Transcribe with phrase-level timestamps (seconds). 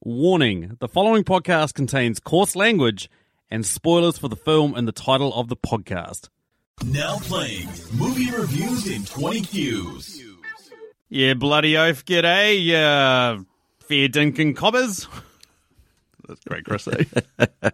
[0.00, 3.10] Warning the following podcast contains coarse language
[3.50, 6.28] and spoilers for the film and the title of the podcast.
[6.84, 10.20] Now playing movie reviews in 20 Qs.
[11.08, 13.42] Yeah, bloody oath, g'day, uh,
[13.80, 15.08] fair dinkum cobbers.
[16.28, 16.86] That's great, Chris.
[16.86, 17.04] eh?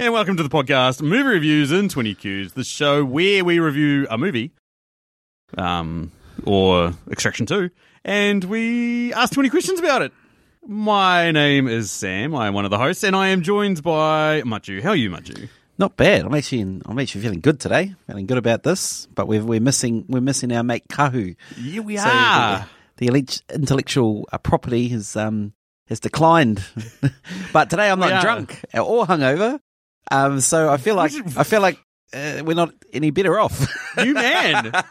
[0.00, 4.08] and welcome to the podcast, Movie Reviews in 20 Qs, the show where we review
[4.10, 4.50] a movie,
[5.56, 6.10] um,
[6.44, 7.70] or Extraction 2,
[8.04, 10.12] and we ask 20 questions about it.
[10.66, 12.34] My name is Sam.
[12.34, 14.82] I am one of the hosts, and I am joined by Matiu.
[14.82, 15.48] How are you, Matiu?
[15.78, 16.26] Not bad.
[16.26, 17.94] I'm actually in, I'm actually feeling good today.
[18.06, 19.06] Feeling good about this.
[19.14, 21.34] But we're we're missing we're missing our mate Kahu.
[21.58, 22.66] Yeah, we So the,
[22.98, 25.54] the elite- intellectual uh, property has um
[25.88, 26.62] has declined.
[27.54, 28.20] but today I'm not are.
[28.20, 29.60] drunk or hungover.
[30.10, 31.78] Um, so I feel like I feel like
[32.12, 33.66] uh, we're not any better off.
[33.96, 34.72] You man.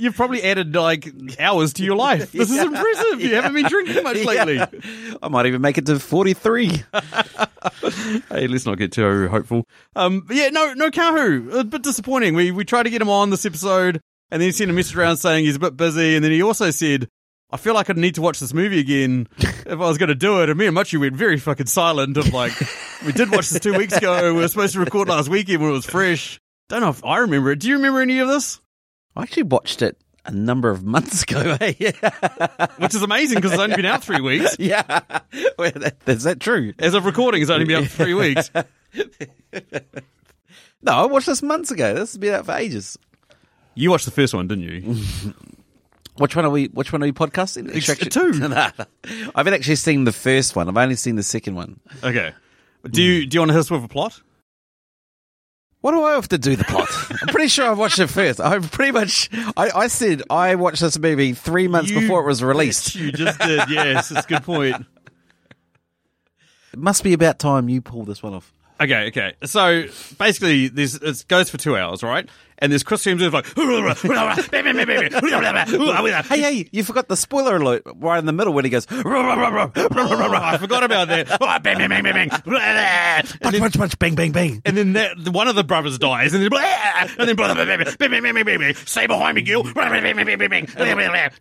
[0.00, 2.32] You've probably added like hours to your life.
[2.40, 3.20] This is impressive.
[3.20, 4.60] You haven't been drinking much lately.
[5.22, 6.82] I might even make it to 43.
[8.30, 9.66] Hey, let's not get too hopeful.
[9.94, 11.52] Um, yeah, no, no Kahu.
[11.54, 12.34] A bit disappointing.
[12.34, 14.96] We we tried to get him on this episode, and then he sent a message
[14.96, 17.08] around saying he's a bit busy, and then he also said,
[17.50, 20.14] "I feel like I'd need to watch this movie again if I was going to
[20.14, 22.16] do it." And me and Matiu went very fucking silent.
[22.16, 22.52] Of like,
[23.04, 24.32] we did watch this two weeks ago.
[24.32, 26.40] We were supposed to record last weekend when it was fresh.
[26.70, 27.58] Don't know if I remember it.
[27.58, 28.60] Do you remember any of this?
[29.16, 31.56] I actually watched it a number of months ago.
[31.60, 31.72] eh?
[31.78, 32.66] yeah.
[32.78, 34.56] Which is amazing because it's only been out three weeks.
[34.58, 35.00] yeah.
[35.58, 36.72] Well, that- Is that true?
[36.78, 38.50] As of recording, it's only been out for three weeks.
[40.82, 41.92] No, I watched this months ago.
[41.94, 42.98] This has been out for ages.
[43.74, 44.96] You watched the first one, didn't you?
[46.16, 46.66] Which one are we?
[46.66, 47.74] Which one are we podcasting?
[47.74, 48.32] Extraction two.
[48.32, 48.56] No, no.
[48.56, 48.76] I
[49.36, 50.68] haven't actually seen the first one.
[50.68, 51.80] I've only seen the second one.
[52.02, 52.32] Okay.
[52.90, 54.20] Do you do you want to hit us with a plot?
[55.80, 56.88] What do I have to do the plot?
[57.22, 58.38] I'm pretty sure I watched it first.
[58.38, 59.30] I pretty much.
[59.56, 62.94] I, I said I watched this movie three months You before it was released.
[62.94, 63.70] You just did.
[63.70, 64.84] Yes, it's a good point.
[66.72, 68.52] It must be about time you pull this one off.
[68.80, 69.34] Okay, okay.
[69.44, 69.84] So
[70.18, 72.28] basically, this it goes for two hours, right?
[72.60, 73.46] And there's Chris Hemsworth like,
[76.26, 76.68] Hey, hey!
[76.72, 78.86] You forgot the spoiler alert right in the middle when he goes.
[78.90, 78.96] Oh,
[80.42, 81.40] I forgot about that.
[83.40, 83.98] Punch, punch, punch!
[83.98, 84.62] Bang, bang, bang!
[84.64, 86.50] And then that, one of the brothers dies, and then
[87.18, 87.36] and then
[88.86, 89.62] stay behind me, Gil.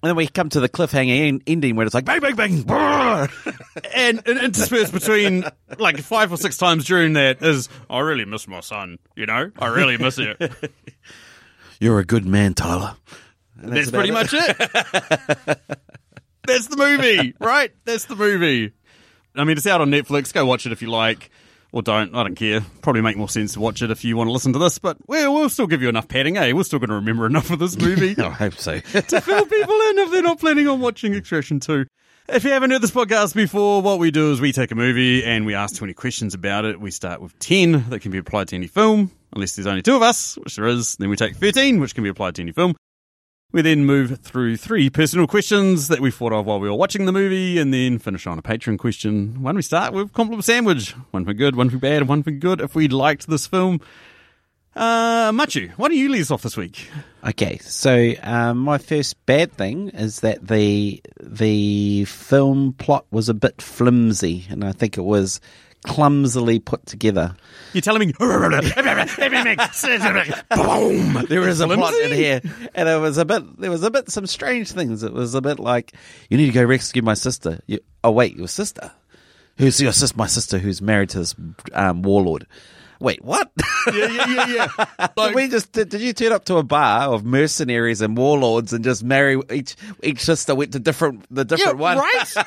[0.02, 2.64] And then we come to the cliffhanger ending where it's like bang, bang, bang!
[3.94, 5.44] and, and interspersed between
[5.78, 9.00] like five or six times during that is, I really miss my son.
[9.16, 10.38] You know, I really miss it.
[11.80, 12.96] You're a good man, Tyler.
[13.62, 14.14] And That's, about pretty it.
[14.14, 15.60] much it.
[16.46, 17.72] That's the movie, right?
[17.86, 18.74] That's the movie.
[19.36, 20.34] I mean, it's out on Netflix.
[20.34, 21.30] Go watch it if you like,
[21.72, 22.16] or don't.
[22.16, 22.62] I don't care.
[22.82, 24.80] Probably make more sense to watch it if you want to listen to this.
[24.80, 26.52] But we'll, we'll still give you enough padding, eh?
[26.54, 28.80] We're still going to remember enough of this movie I hope so.
[28.80, 31.86] to fill people in if they're not planning on watching Extraction 2.
[32.30, 35.24] If you haven't heard this podcast before, what we do is we take a movie
[35.24, 36.80] and we ask 20 questions about it.
[36.80, 39.96] We start with 10 that can be applied to any film, unless there's only two
[39.96, 40.96] of us, which there is.
[40.96, 42.76] Then we take 13, which can be applied to any film.
[43.52, 47.06] We then move through three personal questions that we thought of while we were watching
[47.06, 49.42] the movie and then finish on a Patreon question.
[49.42, 50.92] Why don't we start with compliment sandwich?
[51.10, 53.82] One for good, one for bad, one for good if we liked this film.
[54.76, 56.88] Uh, Matiu, why don't you lead us off this week?
[57.28, 63.34] Okay, so um, my first bad thing is that the the film plot was a
[63.34, 65.42] bit flimsy, and I think it was
[65.86, 67.36] clumsily put together.
[67.74, 68.14] You're telling me.
[70.56, 71.26] Boom!
[71.28, 72.42] There is a plot in here,
[72.74, 73.60] and it was a bit.
[73.60, 75.04] There was a bit some strange things.
[75.04, 75.94] It was a bit like
[76.30, 77.60] you need to go rescue my sister.
[77.68, 78.92] You, oh wait, your sister?
[79.58, 80.18] Who's your sister?
[80.18, 81.36] My sister, who's married to this
[81.74, 82.48] um, warlord.
[83.00, 83.50] Wait, what?
[83.88, 84.68] Yeah, yeah, yeah,
[85.00, 85.08] yeah.
[85.18, 88.74] Did we just did, did you turn up to a bar of mercenaries and warlords
[88.74, 91.98] and just marry each each sister went to different the yeah, different one?
[91.98, 92.36] right?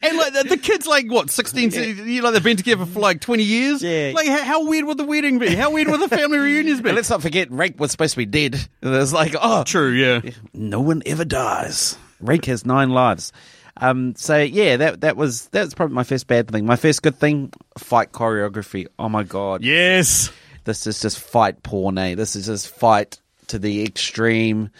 [0.00, 1.72] and like the, the kids, like what, sixteen?
[1.72, 3.82] You know, they've been together for like twenty years.
[3.82, 4.12] Yeah.
[4.14, 5.54] Like, how, how weird would the wedding be?
[5.54, 6.90] How weird would the family reunions be?
[6.90, 8.54] And let's not forget, Rake was supposed to be dead.
[8.80, 9.90] And it's like, oh, True.
[9.90, 10.20] Yeah.
[10.54, 11.98] no one ever dies.
[12.20, 13.32] Rake has nine lives.
[13.78, 16.64] Um, so yeah, that that was that's probably my first bad thing.
[16.66, 18.86] My first good thing, fight choreography.
[18.98, 20.30] Oh my god, Yes.
[20.64, 21.98] this is just fight porn.
[21.98, 22.14] Eh?
[22.14, 24.70] This is just fight to the extreme.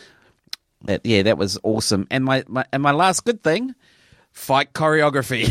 [0.84, 2.06] That yeah, that was awesome.
[2.10, 3.74] And my, my and my last good thing,
[4.36, 5.50] fight choreography.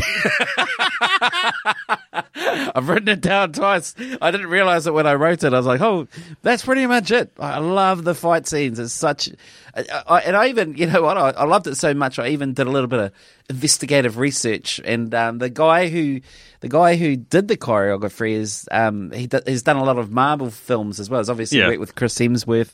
[2.74, 3.94] I've written it down twice.
[4.22, 5.52] I didn't realize it when I wrote it.
[5.52, 6.06] I was like, oh,
[6.42, 7.32] that's pretty much it.
[7.38, 8.78] I love the fight scenes.
[8.78, 9.28] It's such,
[9.74, 12.18] I, I, and I even, you know what, I, I loved it so much.
[12.18, 13.12] I even did a little bit of
[13.50, 16.20] investigative research, and um, the guy who,
[16.60, 20.10] the guy who did the choreography is, um, he d- he's done a lot of
[20.10, 21.20] Marvel films as well.
[21.20, 21.68] He's obviously Yeah.
[21.68, 22.72] worked with Chris Hemsworth,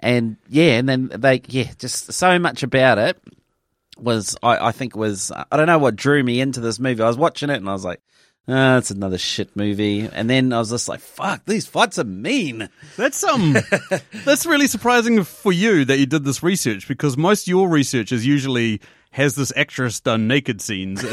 [0.00, 3.18] and yeah, and then they, yeah, just so much about it
[3.98, 7.02] was I, I think was I don't know what drew me into this movie.
[7.02, 8.00] I was watching it and I was like,
[8.48, 10.08] ah, it's another shit movie.
[10.12, 12.68] And then I was just like, fuck, these fights are mean.
[12.96, 13.56] That's um,
[14.24, 18.26] that's really surprising for you that you did this research because most your research is
[18.26, 18.80] usually
[19.12, 21.02] has this actress done naked scenes.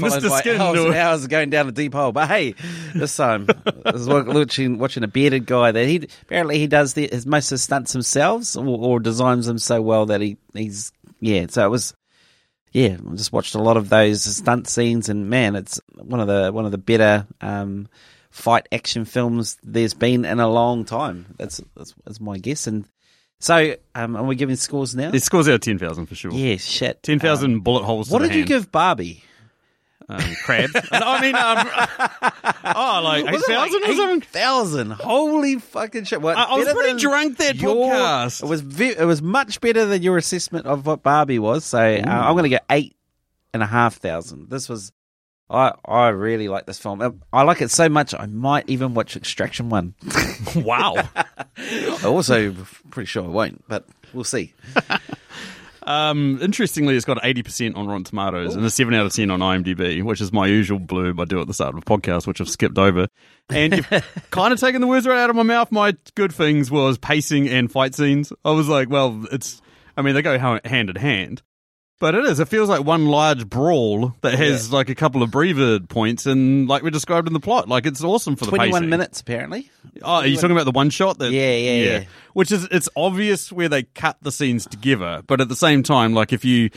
[0.00, 0.38] Mr.
[0.38, 0.60] Skin.
[0.60, 2.12] hours hours going down a deep hole.
[2.12, 2.54] But hey,
[2.94, 3.48] this time
[3.84, 7.26] I was wa- watching watching a bearded guy that he apparently he does the, his
[7.26, 11.46] most of his stunts himself or, or designs them so well that he he's yeah.
[11.48, 11.94] So it was
[12.72, 12.96] yeah.
[13.10, 16.52] I just watched a lot of those stunt scenes and man, it's one of the
[16.52, 17.88] one of the better um,
[18.30, 21.34] fight action films there's been in a long time.
[21.38, 22.66] That's that's, that's my guess.
[22.66, 22.84] And
[23.40, 25.10] so um, are we giving scores now?
[25.12, 26.30] It scores out of 10,000 for sure.
[26.32, 27.02] yeah, shit.
[27.02, 28.48] 10,000 bullet holes to What the did you hand.
[28.48, 29.24] give Barbie?
[30.08, 30.72] Um, crabs.
[30.92, 31.66] I mean, um,
[32.76, 34.16] oh, like Was it 8,000 like or something?
[34.22, 34.90] 8,000.
[34.92, 36.20] Holy fucking shit.
[36.20, 38.42] What, I- I was pretty drunk that your- podcast.
[38.42, 41.64] It was, ve- it was much better than your assessment of what Barbie was.
[41.64, 42.96] So uh, I'm going to get eight
[43.54, 44.50] and a half thousand.
[44.50, 44.92] This was.
[45.50, 47.02] I, I really like this film.
[47.02, 49.94] Um, I like it so much I might even watch Extraction 1.
[50.56, 50.94] Wow.
[51.16, 52.54] I also
[52.90, 54.54] pretty sure I won't, but we'll see.
[55.82, 59.40] Um, interestingly, it's got 80% on Rotten Tomatoes and a 7 out of 10 on
[59.40, 62.40] IMDb, which is my usual blurb I do at the start of a podcast, which
[62.40, 63.08] I've skipped over.
[63.48, 65.72] And you've kind of taken the words right out of my mouth.
[65.72, 68.32] My good things was pacing and fight scenes.
[68.44, 69.60] I was like, well, it's,
[69.96, 71.42] I mean, they go hand in hand.
[72.00, 72.40] But it is.
[72.40, 76.66] It feels like one large brawl that has like a couple of breather points, and
[76.66, 78.88] like we described in the plot, like it's awesome for the 21 pacing.
[78.88, 79.70] minutes, apparently.
[80.00, 81.18] Oh, are you talking about the one shot?
[81.18, 82.04] That, Yeah, yeah, yeah.
[82.32, 86.14] Which is, it's obvious where they cut the scenes together, but at the same time,
[86.14, 86.70] like if you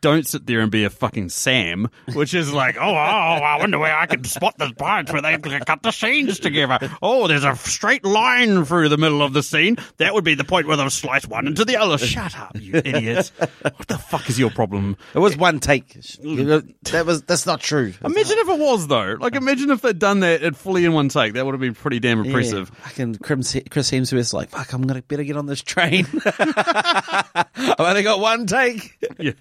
[0.00, 3.58] don't sit there and be a fucking Sam, which is like, oh, oh, oh I
[3.58, 6.78] wonder where I can spot the parts where they cut the scenes together.
[7.02, 9.76] Oh, there's a straight line through the middle of the scene.
[9.98, 11.98] That would be the point where they've sliced one into the other.
[11.98, 13.32] Shut up, you idiots.
[13.62, 14.96] What the fuck is your problem?
[15.14, 15.92] It was one take.
[15.92, 17.92] That was That's not true.
[18.02, 19.16] Imagine if it was though.
[19.20, 21.34] Like, imagine if they'd done that at fully in one take.
[21.34, 22.70] That would have been pretty damn impressive.
[22.72, 22.88] Yeah.
[22.88, 26.06] Fucking Chris Chris Hemsworth's like, fuck, I'm gonna better get on this train.
[26.24, 28.98] I've only got one take.
[29.18, 29.32] Yeah.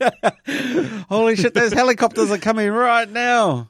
[1.10, 3.70] Holy shit, those helicopters are coming right now.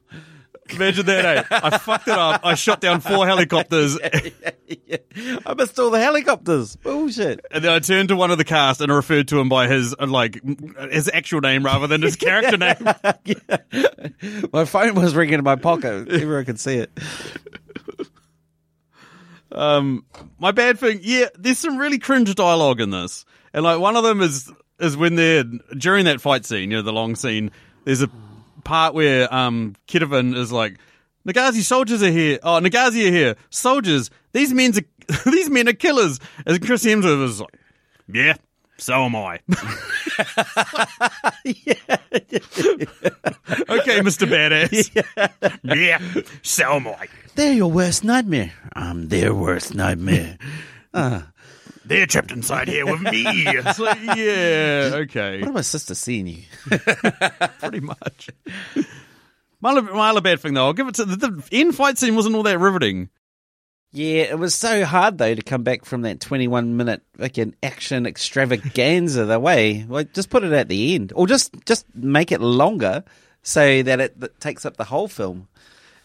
[0.72, 1.44] Imagine that, eh?
[1.50, 2.42] I fucked it up.
[2.46, 6.76] I shot down four helicopters, I missed all the helicopters.
[6.76, 7.44] Bullshit.
[7.50, 9.68] and then I turned to one of the cast and I referred to him by
[9.68, 10.40] his uh, like
[10.92, 12.76] his actual name rather than his character name.
[14.54, 16.08] My phone was ringing in my pocket.
[16.08, 16.92] Everyone could see it.
[19.52, 20.06] Um,
[20.38, 21.28] my bad thing, yeah.
[21.38, 25.16] There's some really cringe dialogue in this, and like one of them is is when
[25.16, 25.44] they're
[25.78, 27.52] during that fight scene, you know, the long scene.
[27.86, 28.10] There's a
[28.64, 30.78] part where um Ketevan is like,
[31.28, 32.40] Nagazi soldiers are here.
[32.44, 33.36] Oh, Nagazi are here.
[33.50, 34.10] Soldiers.
[34.32, 34.86] These men's are,
[35.32, 36.20] these men are killers.
[36.46, 37.58] As Chris Hemsworth is like,
[38.08, 38.36] yeah.
[38.80, 39.40] So am I.
[43.70, 44.26] okay, Mr.
[44.26, 44.90] Badass.
[45.64, 46.00] yeah,
[46.42, 47.08] so am I.
[47.36, 48.54] They're your worst nightmare.
[48.74, 50.38] I'm their worst nightmare.
[50.92, 51.22] Uh.
[51.86, 53.24] They're trapped inside here with me.
[53.28, 56.42] It's like, yeah, okay, What am my sister seeing you?
[57.60, 58.32] pretty much.
[59.62, 62.00] My other, my other bad thing, though, I'll give it to the, the end fight
[62.00, 63.10] scene wasn't all that riveting.
[63.92, 68.06] Yeah, it was so hard though to come back from that 21 minute fucking action
[68.06, 69.84] extravaganza the way.
[69.88, 73.04] Like, just put it at the end, or just just make it longer
[73.42, 75.48] so that it, that takes up the whole film.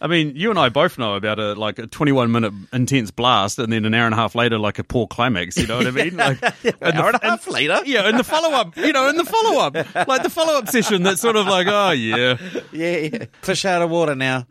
[0.01, 3.57] I mean, you and I both know about a like a 21 minute intense blast,
[3.59, 5.57] and then an hour and a half later, like a poor climax.
[5.57, 6.15] You know what I mean?
[6.25, 6.41] Like
[6.81, 7.79] An hour and a half later?
[7.85, 9.75] yeah, in the follow up, you know, in the follow up,
[10.07, 11.03] like the follow up session.
[11.03, 12.37] That's sort of like, oh yeah,
[12.71, 13.25] Yeah, yeah.
[13.41, 14.45] fish out of water now,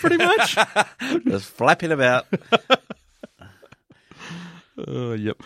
[0.00, 0.56] pretty much.
[1.24, 2.26] just flapping about.
[4.76, 5.36] Uh, yep.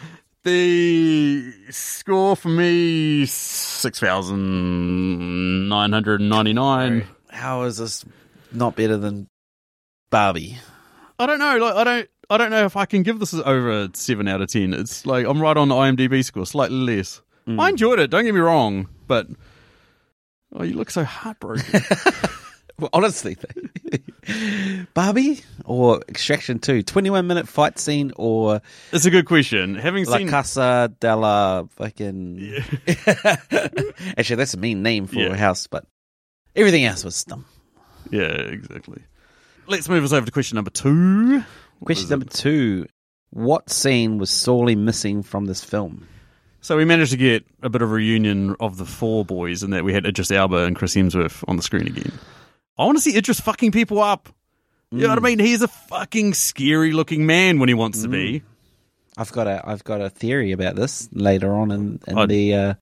[0.44, 7.06] The score for me six thousand nine hundred ninety nine.
[7.30, 8.04] How is this
[8.52, 9.28] not better than
[10.14, 10.56] Barbie?
[11.18, 11.56] I don't know.
[11.58, 12.08] Like I don't.
[12.30, 14.72] I don't know if I can give this over seven out of ten.
[14.72, 17.20] It's like I'm right on the IMDb score, slightly less.
[17.48, 17.60] Mm.
[17.60, 18.10] I enjoyed it.
[18.10, 19.26] Don't get me wrong, but
[20.52, 21.82] oh, you look so heartbroken.
[22.76, 23.36] Well, honestly,
[24.94, 29.76] Barbie or Extraction Two, 21 minute fight scene or it's a good question.
[29.76, 32.52] Having La seen, Casa de la fucking.
[34.16, 35.26] Actually, that's a mean name for Yeah.
[35.28, 35.84] a house, but
[36.56, 37.44] everything else was dumb.
[38.10, 39.02] yeah, exactly.
[39.66, 41.38] Let's move us over to question number two.
[41.78, 42.30] What Question number it?
[42.32, 42.86] two:
[43.30, 46.06] What scene was sorely missing from this film?
[46.60, 49.72] So we managed to get a bit of a reunion of the four boys, and
[49.72, 52.12] that we had Idris Elba and Chris Hemsworth on the screen again.
[52.78, 54.28] I want to see Idris fucking people up.
[54.90, 55.40] You know what I mean?
[55.40, 58.42] He's a fucking scary looking man when he wants to be.
[59.16, 62.54] I've got a I've got a theory about this later on in, in I'd- the
[62.54, 62.74] uh,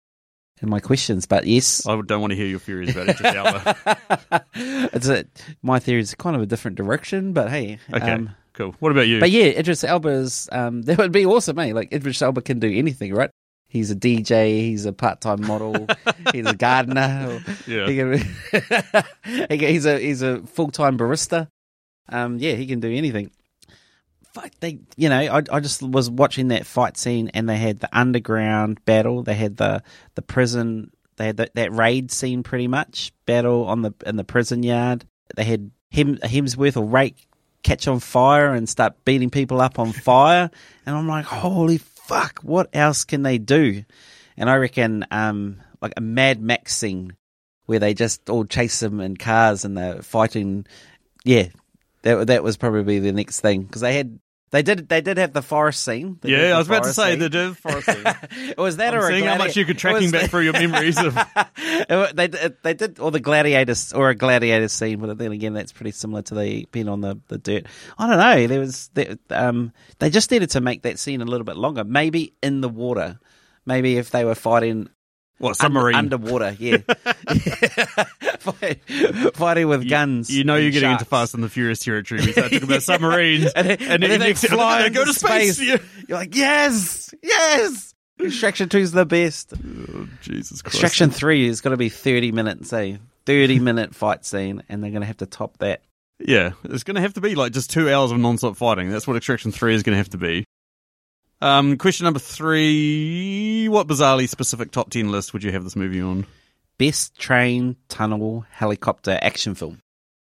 [0.63, 4.45] in my questions, but yes, I don't want to hear your theories about Idris Elba.
[4.55, 5.25] it's a
[5.63, 8.75] my theory is kind of a different direction, but hey, Okay, um, cool.
[8.79, 9.21] What about you?
[9.21, 11.73] but yeah, Idris Elba is um, that would be awesome, eh?
[11.75, 13.31] Like Idris Elba can do anything, right?
[13.69, 15.87] He's a DJ, he's a part-time model,
[16.33, 17.41] he's a gardener.
[17.67, 17.87] yeah.
[17.89, 18.19] He can,
[19.49, 21.49] he can- he's a he's a full-time barista.
[22.09, 23.31] Um, yeah, he can do anything.
[24.33, 27.81] Fuck, they, you know, I I just was watching that fight scene, and they had
[27.81, 29.83] the underground battle, they had the
[30.15, 34.25] the prison, they had that that raid scene, pretty much battle on the in the
[34.25, 35.05] prison yard.
[35.37, 37.29] They had him Hemsworth or Rake
[37.63, 40.51] catch on fire and start beating people up on fire,
[40.87, 43.85] and I'm like, holy fuck, what else can they do?
[44.37, 47.17] And I reckon, um, like a Mad Max scene
[47.67, 50.67] where they just all chase them in cars and they're fighting.
[51.25, 51.49] Yeah,
[52.03, 54.19] that that was probably the next thing because they had
[54.53, 56.19] they did they did have the forest scene.
[56.21, 57.19] They Yeah, I was about to say scene.
[57.19, 58.55] the Div Forest scene.
[58.59, 60.53] was that I'm or a seeing how much you could tracking was back through your
[60.53, 61.19] memories of.
[62.15, 65.73] They did- they did or the gladiators or a gladiator scene, but then again, that's
[65.73, 67.67] pretty similar to the being on the, the dirt.
[67.99, 68.47] I don't know.
[68.47, 71.83] There was there, um they just needed to make that scene a little bit longer.
[71.85, 73.19] Maybe in the water.
[73.65, 74.89] Maybe if they were fighting
[75.43, 75.97] What submarine?
[75.97, 76.77] underwater, yeah,
[79.35, 80.31] fighting with guns.
[80.31, 81.05] you know you're and getting into.
[81.05, 82.21] Fast and the Furious territory.
[82.25, 85.57] We start talking about submarines, And then, and then they fly they go to space.
[85.57, 85.81] space.
[86.09, 87.95] You're like, yes, yes.
[88.21, 89.53] Extraction two is the best.
[89.53, 90.77] Oh, Jesus Christ!
[90.77, 94.93] Extraction three is going to be thirty minutes, a thirty minute fight scene, and they're
[94.93, 95.83] going to have to top that.
[96.25, 98.91] Yeah, it's going to have to be like just two hours of non-stop fighting.
[98.91, 100.45] That's what Extraction Three is going to have to be.
[101.43, 106.01] Um, question number three: What bizarrely specific top ten list would you have this movie
[106.01, 106.25] on?
[106.79, 109.83] Best train, tunnel, helicopter action film.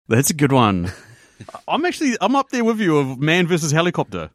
[0.09, 0.91] That's a good one.
[1.69, 4.31] I'm actually I'm up there with you of man versus helicopter.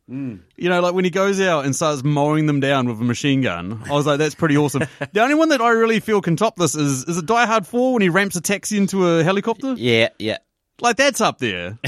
[0.56, 3.42] You know, like when he goes out and starts mowing them down with a machine
[3.42, 3.84] gun.
[3.90, 4.84] I was like, that's pretty awesome.
[5.14, 7.66] the only one that I really feel can top this is is it Die Hard
[7.66, 9.74] Four when he ramps a taxi into a helicopter.
[9.78, 10.38] Yeah, yeah.
[10.80, 11.80] Like that's up there.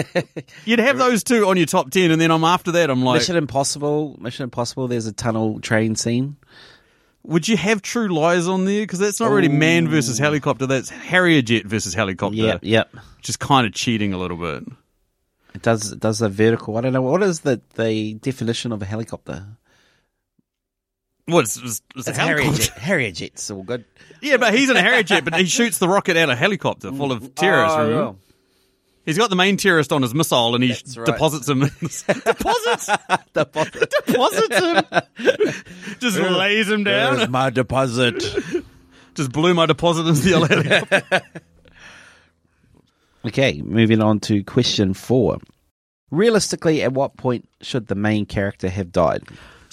[0.64, 2.90] You'd have those two on your top ten, and then I'm after that.
[2.90, 4.16] I'm like, Mission Impossible.
[4.20, 4.88] Mission Impossible.
[4.88, 6.36] There's a tunnel train scene.
[7.22, 8.82] would you have True Lies on there?
[8.82, 10.66] Because that's not really man versus helicopter.
[10.66, 12.58] That's Harrier jet versus helicopter.
[12.60, 12.92] Yep.
[12.92, 14.64] Which is kind of cheating a little bit.
[15.54, 16.76] It does it does a vertical.
[16.76, 19.46] I don't know what is the the definition of a helicopter.
[21.26, 22.64] What is, It's, a Harrier helicopter.
[22.64, 22.78] jet.
[22.78, 23.84] Harrier jet's all good.
[24.20, 26.36] Yeah, but he's in a Harrier jet, but he shoots the rocket out of a
[26.36, 27.34] helicopter full of mm.
[27.34, 27.76] terrorists.
[27.76, 28.16] Oh.
[29.06, 31.06] He's got the main terrorist on his missile, and he That's right.
[31.06, 31.60] deposits him.
[31.60, 32.88] deposits,
[33.34, 33.92] Deposit.
[34.06, 35.54] deposits him.
[36.00, 37.30] Just lays him down.
[37.30, 38.24] my deposit.
[39.14, 41.22] Just blew my deposit into the helicopter.
[43.26, 45.38] Okay, moving on to question four.
[46.10, 49.22] Realistically, at what point should the main character have died?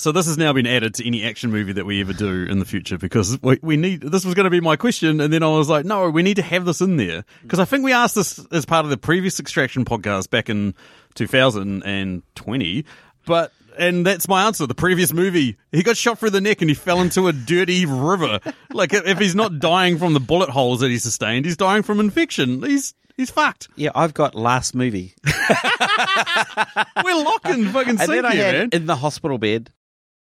[0.01, 2.57] So this has now been added to any action movie that we ever do in
[2.57, 4.01] the future because we, we need.
[4.01, 6.37] This was going to be my question, and then I was like, no, we need
[6.37, 8.97] to have this in there because I think we asked this as part of the
[8.97, 10.73] previous Extraction podcast back in
[11.13, 12.85] 2020,
[13.27, 13.53] but.
[13.77, 14.67] And that's my answer.
[14.67, 17.85] The previous movie, he got shot through the neck and he fell into a dirty
[17.85, 18.41] river.
[18.73, 22.01] Like if he's not dying from the bullet holes that he sustained, he's dying from
[22.01, 22.63] infection.
[22.63, 23.69] He's he's fucked.
[23.77, 25.13] Yeah, I've got last movie.
[25.25, 28.69] We're locking fucking and then I had man.
[28.73, 29.71] in the hospital bed.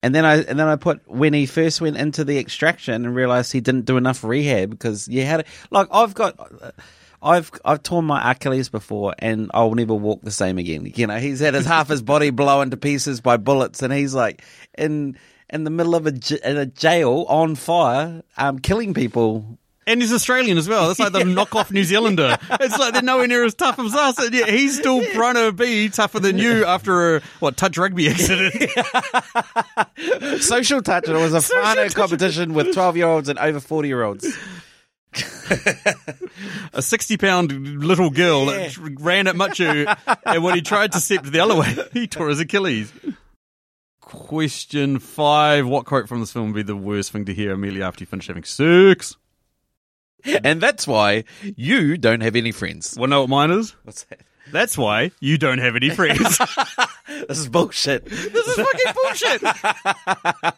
[0.04, 3.16] And then I and then I put when he first went into the extraction and
[3.16, 6.38] realized he didn't do enough rehab because you had like I've got
[7.22, 10.92] I've I've torn my Achilles before and I'll never walk the same again.
[10.94, 14.14] You know, he's had his half his body blown to pieces by bullets and he's
[14.14, 14.44] like
[14.78, 15.18] in
[15.50, 19.58] in the middle of a, in a jail on fire, um, killing people.
[19.86, 20.88] And he's Australian as well.
[20.88, 22.38] That's like the knockoff New Zealander.
[22.62, 24.18] It's like they're nowhere near as tough as us.
[24.20, 28.10] And yeah, he's still trying to be tougher than you after a what touch rugby
[28.10, 28.54] accident.
[30.42, 31.08] Social touch.
[31.08, 34.26] And it was a final competition with twelve year olds and over forty year olds.
[36.74, 37.52] a sixty pound
[37.84, 38.70] little girl Yeah.
[38.70, 42.30] that ran at Matiu, and when he tried to step the other way, he tore
[42.30, 42.92] his Achilles.
[44.02, 47.84] Question five: What quote from this film would be the worst thing to hear immediately
[47.84, 49.16] after you finish having sex?
[50.44, 51.26] And that's why
[51.56, 52.96] you don't have any friends.
[52.98, 53.76] Well, know what mine is?
[53.84, 54.22] What's that?
[54.52, 56.40] That's why you don't have any friends.
[57.28, 58.06] This is bullshit.
[58.06, 59.42] This is fucking bullshit.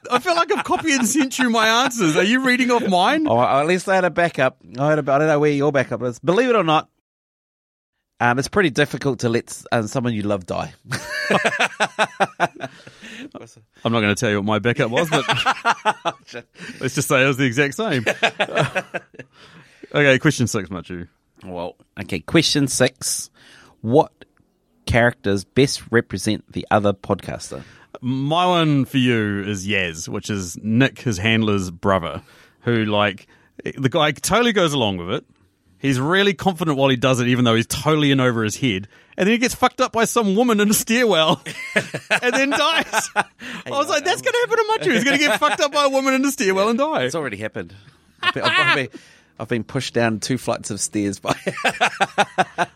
[0.10, 2.15] I feel like I've copied and sent you my answers.
[2.15, 3.27] Are you reading off mine?
[3.27, 4.57] Oh, at least I had a backup.
[4.79, 6.17] I had a, I don't know where your backup is.
[6.19, 6.89] Believe it or not,
[8.19, 10.74] um, it's pretty difficult to let uh, someone you love die.
[13.84, 15.27] I'm not going to tell you what my backup was, but
[16.79, 18.05] let's just say it was the exact same.
[19.95, 21.07] Okay, question six, Matiu.
[21.45, 22.19] well, okay.
[22.19, 23.29] Question six:
[23.81, 24.11] What
[24.85, 27.63] characters best represent the other podcaster?
[28.01, 32.21] My one for you is Yaz, which is Nick, his handler's brother,
[32.61, 33.27] who like
[33.77, 35.25] the guy totally goes along with it.
[35.79, 38.87] He's really confident while he does it, even though he's totally in over his head.
[39.17, 41.41] And then he gets fucked up by some woman in a stairwell
[42.21, 43.09] and then dies.
[43.15, 43.23] I
[43.69, 44.93] was like, that's going to happen to Matiu.
[44.93, 47.03] He's going to get fucked up by a woman in a stairwell and die.
[47.03, 47.73] It's already happened.
[48.21, 48.89] I've been,
[49.39, 51.35] I've been pushed down two flights of stairs by.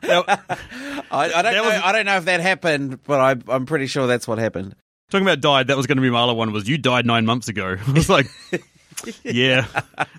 [0.04, 1.64] Now, I, I don't know.
[1.64, 4.76] was- I don't know if that happened, but I, I'm pretty sure that's what happened.
[5.12, 7.26] talking about died, that was going to be my other one was you died nine
[7.26, 7.78] months ago.
[7.88, 8.28] I was like,
[9.24, 9.68] yeah,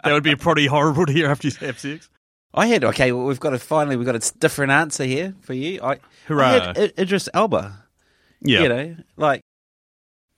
[0.04, 2.09] that would be pretty horrible to hear after you have sex.
[2.54, 3.11] I had okay.
[3.12, 5.80] Well, we've got a finally we've got a different answer here for you.
[5.82, 6.73] I, Hurrah.
[6.76, 7.85] I Idris Elba.
[8.40, 8.62] Yeah.
[8.62, 9.42] You know, like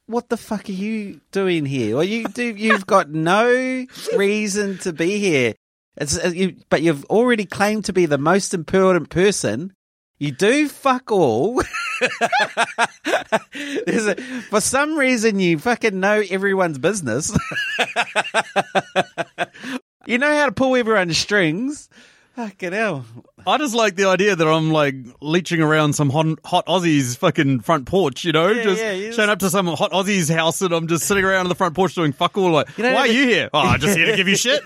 [0.07, 1.95] what the fuck are you doing here?
[1.97, 2.45] Well, you do.
[2.55, 5.55] You've got no reason to be here.
[5.97, 9.75] It's uh, you, but you've already claimed to be the most important person.
[10.19, 11.57] You do fuck all.
[13.87, 14.15] There's a,
[14.51, 17.37] for some reason, you fucking know everyone's business.
[20.07, 21.89] you know how to pull everyone's strings.
[22.37, 23.05] Fucking hell.
[23.47, 27.61] I just like the idea that I'm like leeching around some hot, hot Aussie's fucking
[27.61, 30.73] front porch, you know, Yeah, just yeah, showing up to some hot Aussie's house and
[30.73, 32.51] I'm just sitting around on the front porch doing fuck all.
[32.51, 33.51] Like, You know, why are you here?
[33.53, 34.63] Oh, I'm just here to give you shit.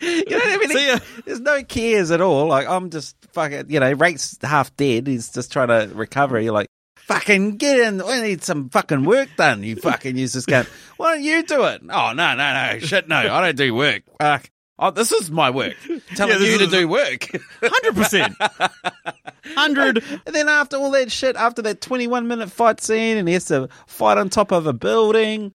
[0.00, 0.70] You know what I mean?
[0.70, 1.22] See.
[1.24, 2.46] There's no cares at all.
[2.46, 5.06] Like I'm just fucking, you know, Rake's half dead.
[5.06, 6.38] He's just trying to recover.
[6.40, 8.02] You're like, fucking get in.
[8.02, 9.62] I need some fucking work done.
[9.62, 10.66] You fucking use this gun.
[10.96, 11.82] Why don't you do it?
[11.82, 13.16] Oh no, no, no, shit, no.
[13.16, 14.02] I don't do work.
[14.20, 14.50] Fuck.
[14.82, 15.76] Oh, this is my work.
[16.14, 17.28] Telling Yeah, you to do work.
[17.60, 18.34] 100%.
[18.38, 20.04] 100.
[20.26, 23.44] And then after all that shit, after that 21 minute fight scene, and he has
[23.46, 25.52] to fight on top of a building,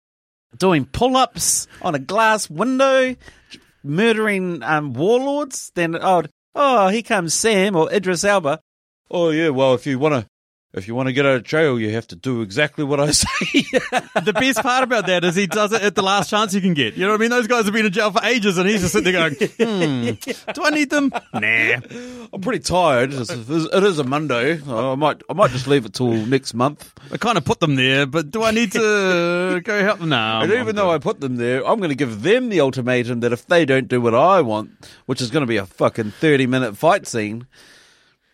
[0.58, 3.14] doing pull ups on a glass window,
[3.82, 6.24] murdering um, warlords, then oh,
[6.54, 8.60] oh, here comes Sam or Idris Elba.
[9.10, 10.26] Oh yeah, well if you want to.
[10.74, 13.10] If you want to get out of jail, you have to do exactly what I
[13.10, 13.26] say.
[14.24, 16.72] The best part about that is he does it at the last chance he can
[16.72, 16.94] get.
[16.94, 17.30] You know what I mean?
[17.30, 20.52] Those guys have been in jail for ages and he's just sitting there going, hmm,
[20.52, 21.12] do I need them?
[21.34, 21.76] Nah.
[22.32, 23.12] I'm pretty tired.
[23.12, 24.62] It is a Monday.
[24.66, 26.90] I might, I might just leave it till next month.
[27.12, 30.40] I kind of put them there, but do I need to go help them now?
[30.40, 33.32] And even though I put them there, I'm going to give them the ultimatum that
[33.32, 34.70] if they don't do what I want,
[35.04, 37.46] which is going to be a fucking 30 minute fight scene.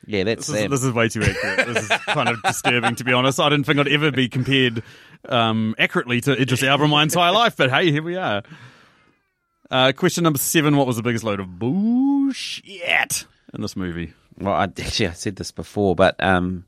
[0.09, 1.67] Yeah, that's This is, this is way too accurate.
[1.67, 3.39] This is kind of disturbing, to be honest.
[3.39, 4.83] I didn't think I'd ever be compared
[5.29, 8.43] um, accurately to Idris Elba my entire life, but hey, here we are.
[9.71, 14.15] Uh, question number seven: What was the biggest load of bullshit in this movie?
[14.41, 16.65] well, I, actually, I said this before, but um,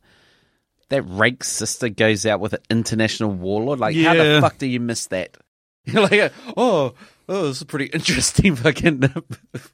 [0.88, 3.78] that rake sister goes out with an international warlord.
[3.78, 5.36] Like, how the fuck do you miss that?
[5.84, 6.94] You're like, oh,
[7.30, 9.02] oh, this is a pretty interesting fucking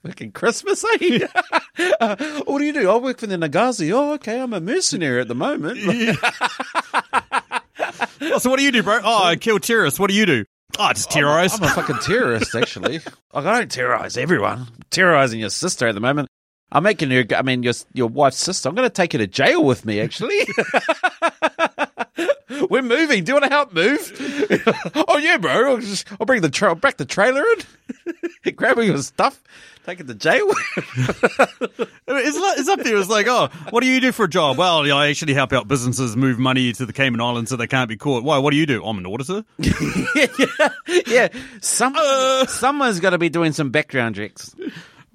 [0.06, 1.26] fucking Christmas, eh?
[2.00, 2.88] uh, what do you do?
[2.90, 3.90] I work for the Nagazi.
[3.92, 5.78] Oh, okay, I'm a mercenary at the moment.
[8.18, 9.00] Oh, so what do you do, bro?
[9.02, 10.00] Oh, I kill terrorists.
[10.00, 10.44] What do you do?
[10.78, 11.54] Oh, just terrorize.
[11.54, 12.98] I'm a fucking terrorist, actually.
[13.32, 14.60] like, I don't terrorize everyone.
[14.60, 16.28] I'm terrorizing your sister at the moment.
[16.72, 18.68] I'm making your, I mean, your your wife's sister.
[18.68, 20.00] I'm going to take her to jail with me.
[20.00, 20.40] Actually,
[22.70, 23.24] we're moving.
[23.24, 24.12] Do you want to help move?
[25.08, 25.72] oh yeah, bro.
[25.72, 27.42] I'll, just, I'll bring the tra- I'll back the trailer
[28.44, 29.42] in, grab all your stuff,
[29.84, 30.46] take it to jail.
[32.08, 32.96] It's, like- it's up there.
[32.96, 34.58] It's like, oh, what do you do for a job?
[34.58, 37.56] Well, you know, I actually help out businesses move money to the Cayman Islands so
[37.56, 38.22] they can't be caught.
[38.24, 38.38] Why?
[38.38, 38.84] What do you do?
[38.84, 39.44] I'm an auditor.
[41.06, 41.28] yeah,
[41.60, 44.54] someone someone's got to be doing some background checks.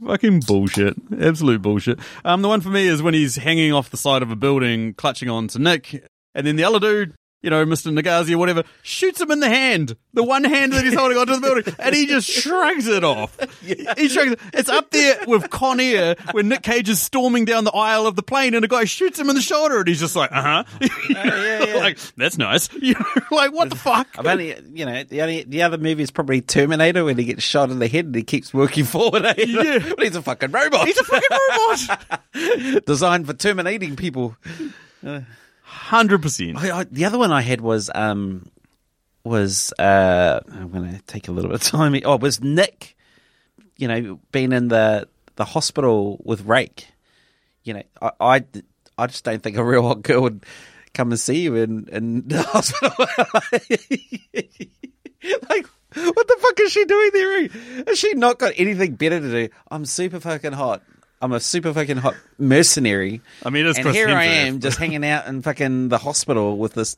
[0.06, 0.96] Fucking bullshit.
[1.20, 2.00] Absolute bullshit.
[2.26, 4.94] Um, the one for me is when he's hanging off the side of a building,
[4.96, 7.92] clutching on to Nick, and then the other dude, you know, Mr.
[7.98, 9.96] Nagazi or whatever, shoots him in the hand.
[10.14, 13.38] The one hand that he's holding onto the building, and he just shrugs it off.
[13.62, 14.40] He shrugs it.
[14.54, 18.16] It's up there with Con Air when Nick Cage is storming down the aisle of
[18.16, 20.42] the plane and a guy shoots him in the shoulder and he's just like, uh
[20.42, 20.64] huh.
[21.10, 21.74] yeah, yeah.
[21.78, 22.70] like, that's nice.
[22.82, 24.08] You know, like, what the fuck?
[24.18, 27.44] I've only, you know, the only the other movie is probably Terminator when he gets
[27.44, 29.24] shot in the head and he keeps working forward.
[29.24, 29.36] Eh?
[29.48, 29.80] Yeah.
[29.96, 30.88] but he's a fucking robot.
[30.88, 31.38] He's a fucking
[32.34, 32.86] robot.
[32.86, 34.36] designed for terminating people.
[35.04, 35.26] 100%.
[36.58, 38.46] I, I, the other one I had was um
[39.24, 41.96] was uh I'm going to take a little bit of time.
[42.06, 42.96] Oh, it was Nick.
[43.78, 46.88] You know, being in the the hospital with Rake.
[47.64, 48.44] You know, I I,
[48.98, 50.46] I just don't think a real hot girl would
[50.94, 52.94] come and see you in in the hospital.
[55.50, 55.68] like.
[55.94, 57.48] What the fuck is she doing there?
[57.86, 59.50] Has she not got anything better to do?
[59.70, 60.84] I'm super fucking hot.
[61.22, 63.22] I'm a super fucking hot mercenary.
[63.46, 66.58] I mean, it's and Chris here I am just hanging out in fucking the hospital
[66.58, 66.96] with this.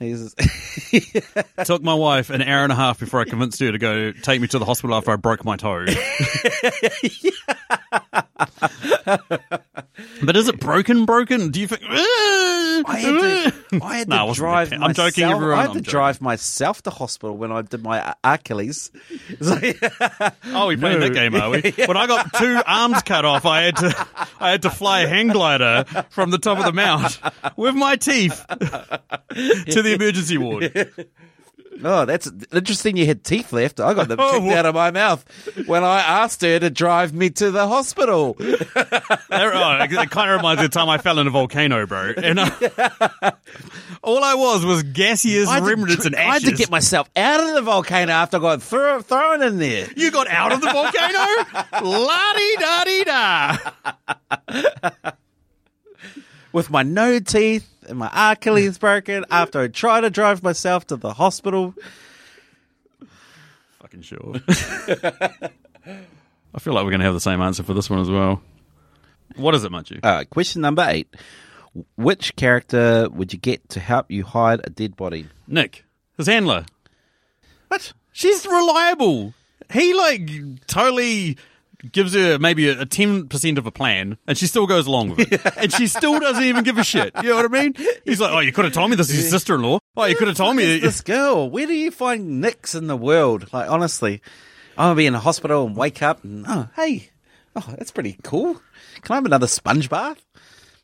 [1.64, 4.40] took my wife an hour and a half before I convinced her to go take
[4.40, 5.86] me to the hospital after I broke my toe.
[10.24, 11.04] but is it broken?
[11.04, 11.50] Broken?
[11.50, 11.82] Do you think?
[11.86, 14.80] I had to, I had No, to drive bad.
[14.82, 15.90] I'm joking, everyone, I had I'm to joking.
[15.90, 18.90] drive myself to hospital when I did my Achilles.
[19.40, 19.78] Like-
[20.46, 21.08] Oh, we playing No.
[21.08, 21.60] that game, are we?
[21.86, 24.06] When I got two arms cut off, I had to,
[24.40, 27.18] I had to fly a hang glider from the top of the mount
[27.56, 30.72] with my teeth to the emergency ward.
[31.82, 32.96] Oh, that's interesting.
[32.96, 33.80] You had teeth left.
[33.80, 35.24] I got them Oh, kicked well- out of my mouth
[35.66, 38.36] when I asked her to drive me to the hospital.
[39.36, 42.12] Oh, it kind of reminds me of the time I fell in a volcano, bro.
[42.16, 42.50] And uh,
[44.02, 46.28] all I was was gaseous I had, to, remnants and ashes.
[46.28, 49.58] I had to get myself out of the volcano after I got throw, thrown in
[49.58, 49.88] there.
[49.96, 51.88] you got out of the volcano?
[51.88, 53.56] La di da di da.
[56.52, 60.96] with my no teeth and my Achilles broken after I tried to drive myself to
[60.96, 61.74] the hospital.
[63.80, 64.34] Fucking sure.
[66.54, 68.40] I feel like we're going to have the same answer for this one as well.
[69.36, 69.72] What is it?
[69.72, 71.14] All right, question number eight.
[71.96, 75.26] Which character would you get to help you hide a dead body?
[75.48, 75.84] Nick,
[76.16, 76.66] his handler.
[77.68, 77.92] What?
[78.12, 79.34] She's reliable.
[79.72, 80.30] He like
[80.66, 81.36] totally
[81.92, 85.32] gives her maybe a ten percent of a plan, and she still goes along with
[85.32, 87.12] it, and she still doesn't even give a shit.
[87.22, 87.74] You know what I mean?
[88.04, 89.78] He's like, "Oh, you could have told me this is your sister-in-law.
[89.96, 92.96] Oh, you could have told me." This girl, where do you find Nicks in the
[92.96, 93.52] world?
[93.52, 94.22] Like, honestly,
[94.76, 97.10] I'm to be in a hospital and wake up and, oh, hey,
[97.54, 98.54] oh, that's pretty cool.
[99.02, 100.24] Can I have another sponge bath?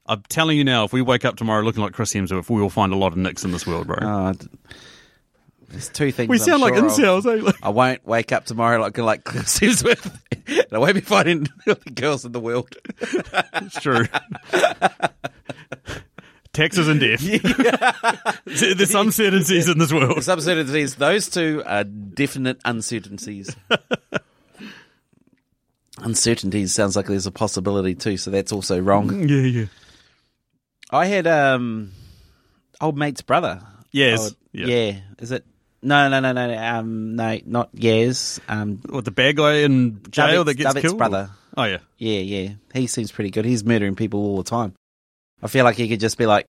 [0.07, 2.71] I'm telling you now, if we wake up tomorrow looking like Chris Hemsworth, we will
[2.71, 4.33] find a lot of Nicks in this world, bro.
[4.33, 4.47] D-
[5.71, 6.29] there's two things.
[6.29, 6.93] we I'm sound like sure of.
[6.93, 7.43] incels, eh?
[7.43, 10.11] Like- I won't wake up tomorrow like like Cliff Hemsworth,
[10.47, 12.75] and I won't be fighting the girls in the world.
[13.01, 14.05] It's true.
[16.53, 17.21] Taxes and death.
[18.45, 20.17] There's uncertainties in this world.
[20.17, 20.97] There's uncertainties.
[20.97, 23.55] Those two are definite uncertainties.
[25.99, 29.29] uncertainties sounds like there's a possibility too, so that's also wrong.
[29.29, 29.65] Yeah, yeah.
[30.91, 31.93] I had um
[32.81, 33.61] old mate's brother.
[33.93, 34.21] Yes.
[34.21, 34.67] Old- Yeah.
[34.67, 34.99] yeah.
[35.21, 35.45] Is it?
[35.83, 38.39] No, no, no, no, um, no, not Yes.
[38.49, 40.99] Um, What, the bad guy in jail David's- that gets David's killed?
[40.99, 41.31] brother.
[41.57, 41.79] Oh, yeah.
[41.99, 42.49] Yeah, yeah.
[42.75, 43.45] He seems pretty good.
[43.45, 44.75] He's murdering people all the time.
[45.43, 46.45] I feel like he could just be like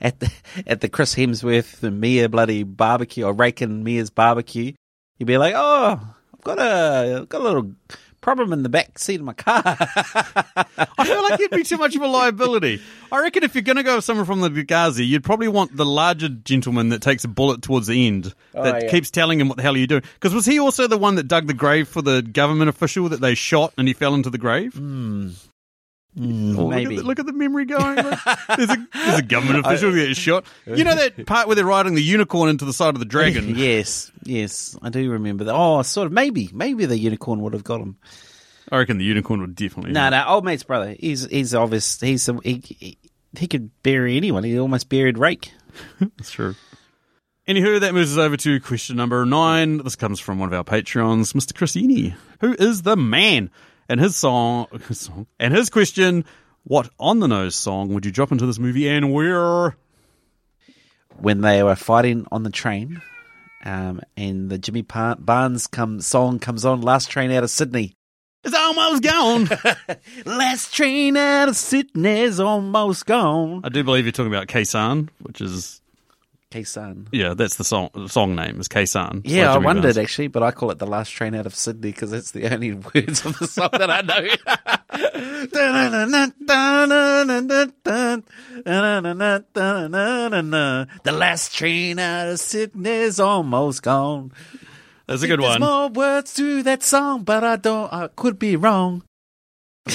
[0.00, 0.30] at the
[0.66, 4.72] at the Chris Hemsworth and Mia bloody barbecue or raking Mia's barbecue.
[5.18, 6.00] He'd be like, "Oh,
[6.32, 7.72] I've got a I've got a little
[8.24, 11.94] problem in the back seat of my car." I feel like he'd be too much
[11.94, 12.80] of a liability.
[13.12, 15.76] I reckon if you're going to go with someone from the Ghazi, you'd probably want
[15.76, 18.90] the larger gentleman that takes a bullet towards the end oh, that Oh, yeah.
[18.90, 20.02] keeps telling him what the hell are you doing.
[20.14, 23.20] Because was he also the one that dug the grave for the government official that
[23.20, 24.74] they shot and he fell into the grave?
[24.74, 25.30] Hmm.
[26.16, 26.96] Oh, look at Maybe.
[26.96, 27.96] the- Look at, the, memory going.
[27.96, 30.44] There's, a, there's a government official that gets shot.
[30.64, 33.48] You know that part where they're riding the unicorn into the side of the dragon?
[33.56, 35.54] yes, yes, I do remember that.
[35.54, 36.12] Oh, sort of.
[36.12, 37.96] Maybe, maybe the unicorn would have got him.
[38.70, 39.92] I reckon the unicorn would definitely.
[39.92, 40.94] No, no, old mate's brother.
[40.98, 42.00] He's he's obvious.
[42.00, 42.98] He's a, he, he
[43.36, 44.44] he could bury anyone.
[44.44, 45.52] He almost buried Rake.
[46.00, 46.54] That's true.
[47.48, 49.78] Anywho, that moves us over to question number nine.
[49.78, 51.54] This comes from one of our Patreons, Mr.
[51.54, 53.50] Chris Eni, who is the man.
[53.88, 56.24] And his song, his song, and his question:
[56.64, 59.76] What on the nose song would you drop into this movie, and where?
[61.18, 63.00] when they were fighting on the train,
[63.64, 66.80] um, and the Jimmy Barnes come song comes on.
[66.80, 67.94] Last train out of Sydney.
[68.42, 69.48] It's almost gone.
[70.26, 73.62] Last train out of Sydney's almost gone.
[73.64, 75.80] I do believe you're talking about Khe Sanh, which is
[76.54, 77.08] Khe Sanh.
[77.10, 77.90] yeah, that's the song.
[77.94, 79.22] The song name is Khe Sanh.
[79.24, 79.98] Yeah, I wondered Barnes.
[79.98, 82.74] actually, but I call it the last train out of Sydney because that's the only
[82.74, 84.20] words of the song that I know.
[91.02, 94.30] the last train out of Sydney's almost gone.
[95.08, 95.60] That's a good one.
[95.60, 97.92] There's more words to that song, but I don't.
[97.92, 99.02] I could be wrong.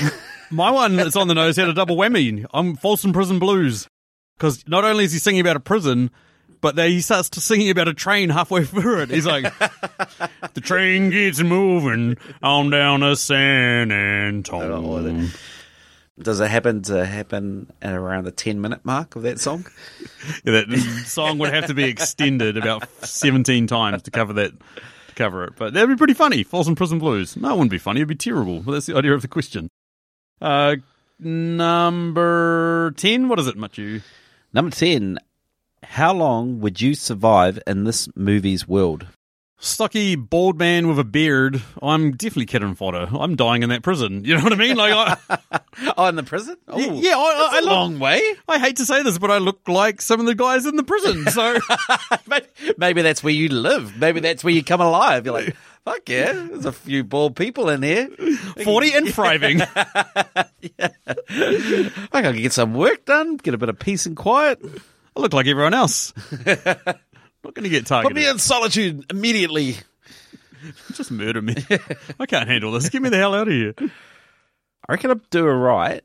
[0.52, 2.45] My one that's on the nose had a double whammy.
[2.54, 3.88] I'm Folsom Prison Blues.
[4.38, 6.12] Because not only is he singing about a prison,
[6.62, 9.10] but then he starts to singing about a train halfway through it.
[9.10, 9.43] He's like,
[10.54, 15.30] the train gets moving on down to San Antonio.
[16.22, 19.65] Does it happen to happen at around the ten minute mark of that song?
[20.43, 24.52] Yeah, that song would have to be extended about 17 times to cover that.
[24.52, 26.43] To cover it, but that'd be pretty funny.
[26.43, 27.38] Folsom Prison Blues.
[27.38, 28.02] No, it wouldn't be funny.
[28.02, 28.60] It'd be terrible.
[28.60, 29.69] But that's the idea of the question.
[30.41, 30.76] Uh,
[31.19, 33.30] number ten.
[33.30, 34.02] What is it, Matiu?
[34.52, 35.19] Number ten.
[35.84, 39.08] How long would you survive in this movie's world?
[39.60, 43.08] stocky bald man with a beard, I'm definitely cannon fodder.
[43.12, 44.24] I'm dying in that prison.
[44.24, 44.78] You know what I mean?
[44.78, 45.60] Like, I,
[45.98, 46.58] Oh, in the prison?
[46.68, 48.22] Oh, yeah, I, I, I a look, long way.
[48.48, 50.84] I hate to say this, but I look like some of the guys in the
[50.84, 51.26] prison.
[51.28, 51.58] So
[52.28, 52.46] maybe,
[52.78, 53.98] maybe that's where you live.
[53.98, 55.26] Maybe that's where you come alive.
[55.26, 58.10] You're like, Fuck yeah, there's a few bald people in here.
[58.63, 59.62] 40 and thriving.
[59.62, 60.46] I
[62.12, 64.62] can get some work done, get a bit of peace and quiet.
[65.19, 66.13] I look like everyone else.
[66.45, 68.15] Not going to get targeted.
[68.15, 69.75] Put me in solitude immediately.
[70.93, 71.55] Just murder me.
[72.19, 72.89] I can't handle this.
[72.89, 73.73] Get me the hell out of here.
[73.79, 76.01] I reckon I'd do it right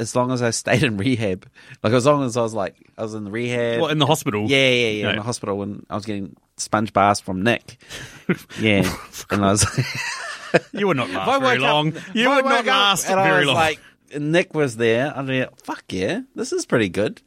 [0.00, 1.48] as long as I stayed in rehab.
[1.82, 3.80] Like as long as I was like I was in the rehab.
[3.80, 4.46] What, in the hospital?
[4.48, 5.10] Yeah, yeah, yeah.
[5.10, 7.78] In the hospital when I was getting sponge baths from Nick.
[8.60, 8.92] Yeah,
[9.30, 9.64] and I was.
[10.72, 11.92] You would not I last very woke up- long.
[12.12, 13.54] You I would not last and I very was long.
[13.56, 13.80] Like
[14.18, 15.16] Nick was there.
[15.16, 17.22] I'd be like, fuck yeah, this is pretty good.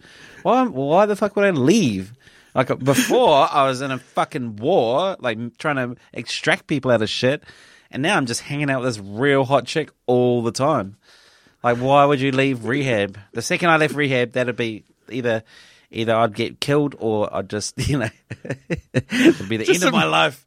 [0.49, 0.65] Why?
[0.65, 2.13] Why the fuck would I leave?
[2.55, 7.09] Like before, I was in a fucking war, like trying to extract people out of
[7.09, 7.43] shit,
[7.91, 10.97] and now I'm just hanging out with this real hot chick all the time.
[11.63, 13.19] Like, why would you leave rehab?
[13.33, 15.43] The second I left rehab, that'd be either.
[15.91, 18.09] Either I'd get killed or I'd just, you know,
[18.43, 20.45] it'd be the Just end of my life.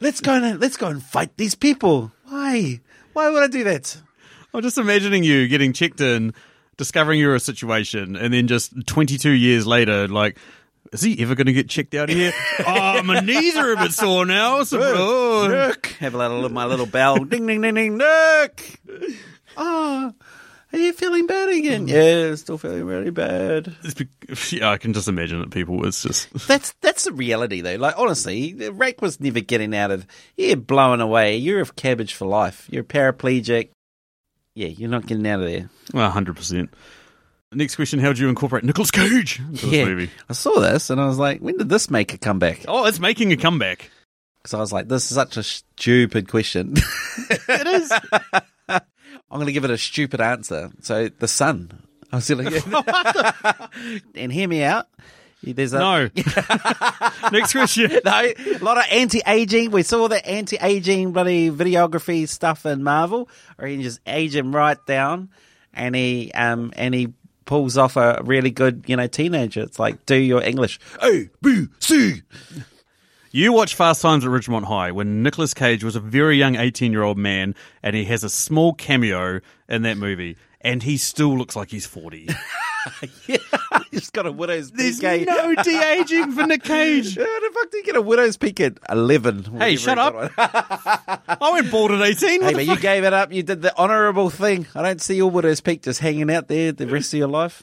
[0.00, 2.12] Let's go and let's go and fight these people.
[2.24, 2.80] Why?
[3.14, 3.96] Why would I do that?
[4.52, 6.34] I'm just imagining you getting checked in,
[6.76, 10.38] discovering you're a situation, and then just 22 years later, like,
[10.92, 12.32] is he ever going to get checked out of here?
[12.66, 14.62] oh, my knees are a bit sore now.
[14.64, 15.48] So, oh.
[15.48, 17.16] Nick, have a little of my little bell.
[17.24, 17.96] ding ding ding ding.
[17.96, 18.80] Nick.
[19.56, 20.12] Oh, ah,
[20.72, 21.86] are you feeling bad again?
[21.86, 21.90] Mm.
[22.30, 23.74] Yeah, still feeling really bad.
[23.82, 25.86] It's yeah, I can just imagine it, people.
[25.86, 26.28] It's just.
[26.48, 27.76] That's that's the reality though.
[27.76, 30.06] Like honestly, Rake was never getting out of.
[30.36, 31.36] You're blowing away.
[31.36, 32.68] You're a cabbage for life.
[32.70, 33.70] You're a paraplegic.
[34.56, 35.68] Yeah, you're not getting out of there.
[35.92, 36.70] Well, 100%.
[37.52, 40.10] Next question How would you incorporate Nicolas Cage into yeah, this movie?
[40.28, 42.64] I saw this and I was like, when did this make a comeback?
[42.66, 43.90] Oh, it's making a comeback.
[44.38, 46.74] Because I was like, this is such a stupid question.
[47.48, 47.92] It is.
[48.68, 48.80] I'm
[49.30, 50.70] going to give it a stupid answer.
[50.80, 51.70] So the sun.
[52.12, 52.62] I was like,
[54.14, 54.86] and hear me out.
[55.52, 56.10] There's a no.
[57.32, 57.90] Next question.
[58.04, 59.70] no, a lot of anti-aging.
[59.70, 63.28] We saw the anti-aging bloody videography stuff in Marvel,
[63.58, 65.30] or he can just age him right down,
[65.72, 67.12] and he um and he
[67.44, 69.62] pulls off a really good you know teenager.
[69.62, 72.22] It's like do your English A B C.
[73.32, 76.90] You watch Fast Times at Ridgemont High when Nicolas Cage was a very young 18
[76.90, 81.36] year old man and he has a small cameo in that movie and he still
[81.36, 82.30] looks like he's 40.
[83.26, 83.38] Yeah,
[83.90, 85.04] he's got a widow's There's peak.
[85.04, 85.24] eh?
[85.24, 87.14] no de aging for Nick Cage.
[87.18, 89.42] How the fuck do you get a widow's peak at eleven?
[89.58, 90.14] Hey, shut up.
[90.38, 92.28] I went bald at 18.
[92.28, 93.32] Hey, What but you gave it up.
[93.32, 94.66] You did the honourable thing.
[94.74, 97.62] I don't see your widow's peak just hanging out there the rest of your life.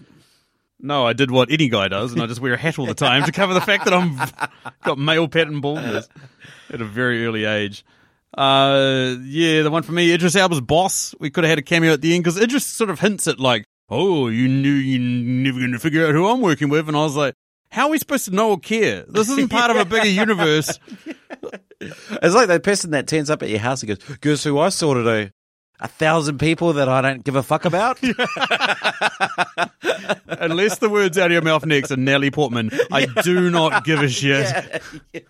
[0.79, 2.93] No, I did what any guy does and I just wear a hat all the
[2.93, 4.17] time to cover the fact that I'm
[4.83, 6.09] got male pattern baldness
[6.69, 7.85] at a very early age.
[8.37, 11.15] Uh, yeah, the one for me, Idris Elba's boss.
[11.19, 13.39] We could have had a cameo at the end because Idris sort of hints at
[13.39, 16.97] like, oh, you knew you're never going to figure out who I'm working with, and
[16.97, 17.35] I was like,
[17.73, 19.03] how are we supposed to know or care?
[19.07, 20.79] This isn't part of a bigger universe.
[21.81, 24.69] It's like the person that turns up at your house and goes, "Guess who I
[24.69, 25.31] saw today?
[25.79, 27.99] A thousand people that I don't give a fuck about."
[30.27, 34.01] Unless the words out of your mouth next are Nellie Portman, I do not give
[34.01, 34.81] a shit.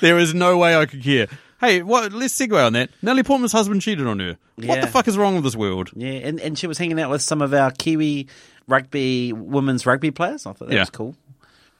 [0.00, 1.26] There is no way I could care.
[1.60, 2.12] Hey, what?
[2.12, 2.90] Let's segue on that.
[3.02, 4.36] Nellie Portman's husband cheated on her.
[4.56, 4.80] What Yeah.
[4.82, 5.90] the fuck is wrong with this world?
[5.96, 8.28] yeah, and, and she was hanging out with some of our Kiwi
[8.68, 10.46] rugby women's rugby players.
[10.46, 10.80] I thought that Yeah.
[10.80, 11.16] was cool.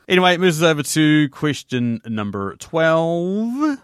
[0.08, 3.78] Anyway, it moves us over to question number 12.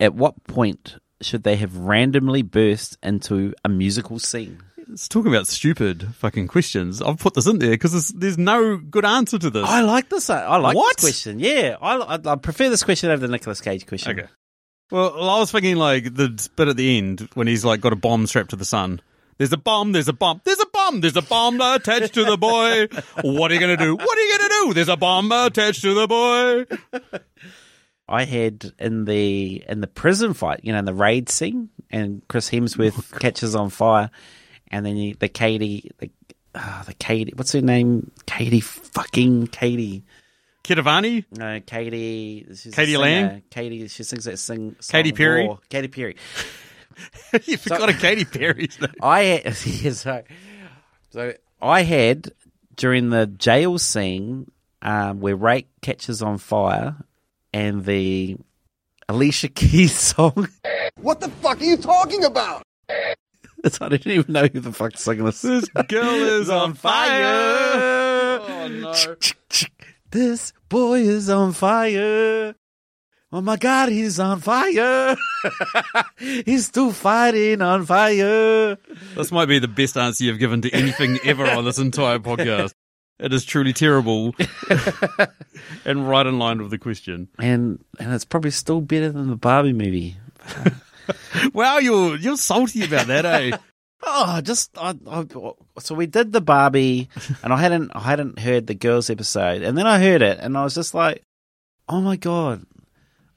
[0.00, 4.60] At what point should they have randomly burst into a musical scene?
[4.90, 7.00] It's talking about stupid fucking questions.
[7.00, 9.66] I've put this in there because there's, there's no good answer to this.
[9.66, 10.28] I like this.
[10.28, 10.96] Uh, I like What?
[10.98, 11.40] this question.
[11.40, 14.18] Yeah, I, I, I prefer this question over the Nicolas Cage question.
[14.18, 14.28] Okay.
[14.94, 17.96] Well, I was thinking like the bit at the end when he's like got a
[17.96, 19.00] bomb strapped to the sun.
[19.38, 22.36] There's a bomb, there's a bomb, there's a bomb, there's a bomb attached to the
[22.36, 22.86] boy.
[23.22, 23.96] What are you going to do?
[23.96, 24.74] What are you going to do?
[24.74, 26.66] There's a bomb attached to the boy.
[28.08, 32.22] I had in the in the prison fight, you know, in the raid scene, and
[32.28, 34.10] Chris Hemsworth catches on fire,
[34.68, 36.08] and then you, the Katie, the
[36.54, 38.12] ah, the Katie, what's her name?
[38.26, 40.04] Katie, fucking Katie.
[40.64, 41.24] Kitavani?
[41.30, 42.46] No, Katie.
[42.48, 42.96] She's Katie.
[42.96, 43.42] Lang?
[43.50, 43.86] Katie.
[43.88, 44.76] She sings that sing.
[44.80, 45.46] song Katy Perry?
[45.46, 45.58] War.
[45.68, 46.16] Katy Perry.
[47.44, 48.70] you forgot a Katy Perry.
[49.02, 50.22] I had, yeah, so,
[51.10, 52.32] so I had
[52.76, 54.50] during the jail scene
[54.82, 56.96] um, where Rake catches on fire,
[57.52, 58.36] and the
[59.08, 60.48] Alicia Keys song.
[61.00, 62.62] What the fuck are you talking about?
[62.88, 65.40] I didn't even know who the fuck's singing this.
[65.40, 68.40] This girl is on fire.
[68.40, 69.14] Oh no.
[70.14, 72.54] This boy is on fire.
[73.32, 75.16] Oh my god, he's on fire.
[76.18, 78.78] he's still fighting on fire.
[79.16, 82.74] This might be the best answer you've given to anything ever on this entire podcast.
[83.18, 84.36] It is truly terrible,
[85.84, 87.28] and right in line with the question.
[87.40, 90.16] and and it's probably still better than the Barbie movie.
[91.52, 93.58] Wow, you're you're salty about that, eh?
[94.06, 95.24] Oh, just I, I,
[95.78, 97.08] so we did the Barbie,
[97.42, 100.56] and I hadn't I hadn't heard the girls episode, and then I heard it, and
[100.56, 101.22] I was just like,
[101.88, 102.64] oh my god,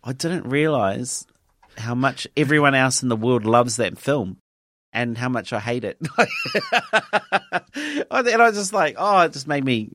[0.03, 1.25] I didn't realize
[1.77, 4.37] how much everyone else in the world loves that film,
[4.91, 5.97] and how much I hate it.
[6.17, 9.91] and I was just like, oh, it just made me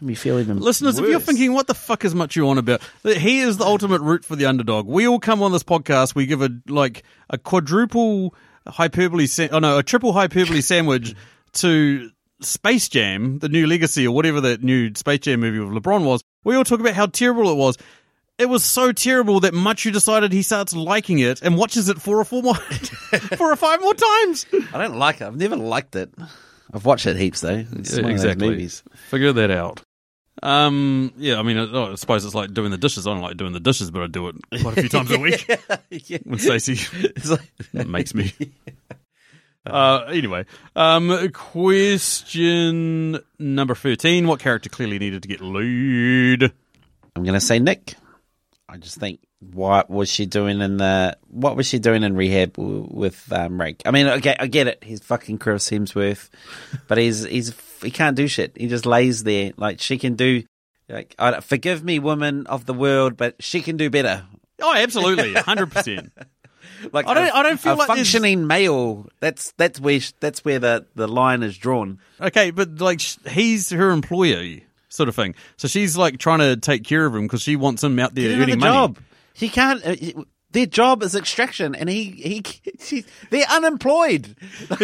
[0.00, 0.60] made me feel even.
[0.60, 2.82] Listeners, if you're thinking, what the fuck is Matiu on about?
[3.02, 4.86] He is the ultimate root for the underdog.
[4.86, 8.34] We all come on this podcast, we give a like a quadruple
[8.68, 11.14] hyperbole, sa- oh no, a triple hyperbole sandwich
[11.54, 16.04] to Space Jam, the new legacy or whatever that new Space Jam movie with LeBron
[16.04, 16.22] was.
[16.44, 17.76] We all talk about how terrible it was.
[18.38, 22.20] It was so terrible that Matiu decided he starts liking it and watches it four
[22.20, 22.54] or four more,
[23.36, 24.44] four or five more times.
[24.74, 25.24] I don't like it.
[25.24, 26.12] I've never liked it.
[26.72, 27.64] I've watched it heaps though.
[27.72, 28.82] It's one of those movies.
[29.08, 29.82] Figure that out.
[30.42, 33.06] Um, yeah, I mean, I, I suppose it's like doing the dishes.
[33.06, 35.18] I don't like doing the dishes, but I do it quite a few times a
[35.18, 35.46] week.
[35.90, 36.18] yeah.
[36.24, 37.40] When Stacey It's like,
[37.86, 38.32] makes me.
[39.64, 40.44] Uh, anyway,
[40.76, 46.42] um, question number thirteen: What character clearly needed to get laid?
[47.16, 47.94] I'm going to say Nick.
[48.68, 52.54] I just think what was she doing in the what was she doing in rehab
[52.54, 53.82] w- with um, Rake?
[53.84, 54.82] I mean, okay, I get it.
[54.84, 56.30] He's fucking Chris Hemsworth,
[56.88, 57.50] but he's he's
[57.86, 58.52] he can't do shit.
[58.56, 59.52] He just lays there.
[59.56, 60.42] Like she can do.
[60.88, 64.24] Like, forgive me, woman of the world, but she can do better.
[64.62, 66.12] Oh, absolutely, hundred percent.
[66.92, 69.08] Like I don't- I don't feel a like there's- functioning male.
[69.20, 72.00] That's that's where that's where the, the line is drawn.
[72.20, 74.58] Okay, but like he's her employer,
[74.90, 75.34] sort of thing.
[75.56, 78.28] So she's like trying to take care of him because she wants him out there
[78.28, 78.72] Get earning money.
[78.72, 78.98] job.
[79.32, 79.84] He can't.
[79.86, 80.22] Uh,
[80.56, 82.42] He- their job is extraction, and he
[82.80, 84.34] he, they're unemployed.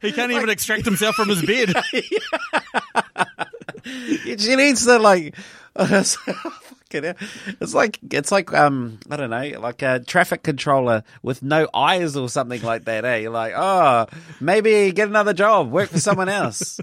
[0.00, 1.74] He can't even extract himself from his bed.
[4.38, 5.34] she needs to like.
[5.76, 6.04] hell.
[7.60, 12.16] It's like it's like um I don't know like a traffic controller with no eyes
[12.16, 13.04] or something like that.
[13.04, 13.16] Eh?
[13.16, 14.06] You're like oh
[14.40, 16.80] maybe get another job, work for someone else.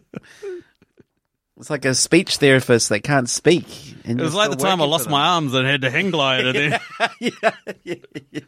[1.64, 3.66] It's like a speech therapist that can't speak.
[4.04, 6.46] And It was like the time I lost my arms and had to hang glide.
[6.46, 6.80] And then,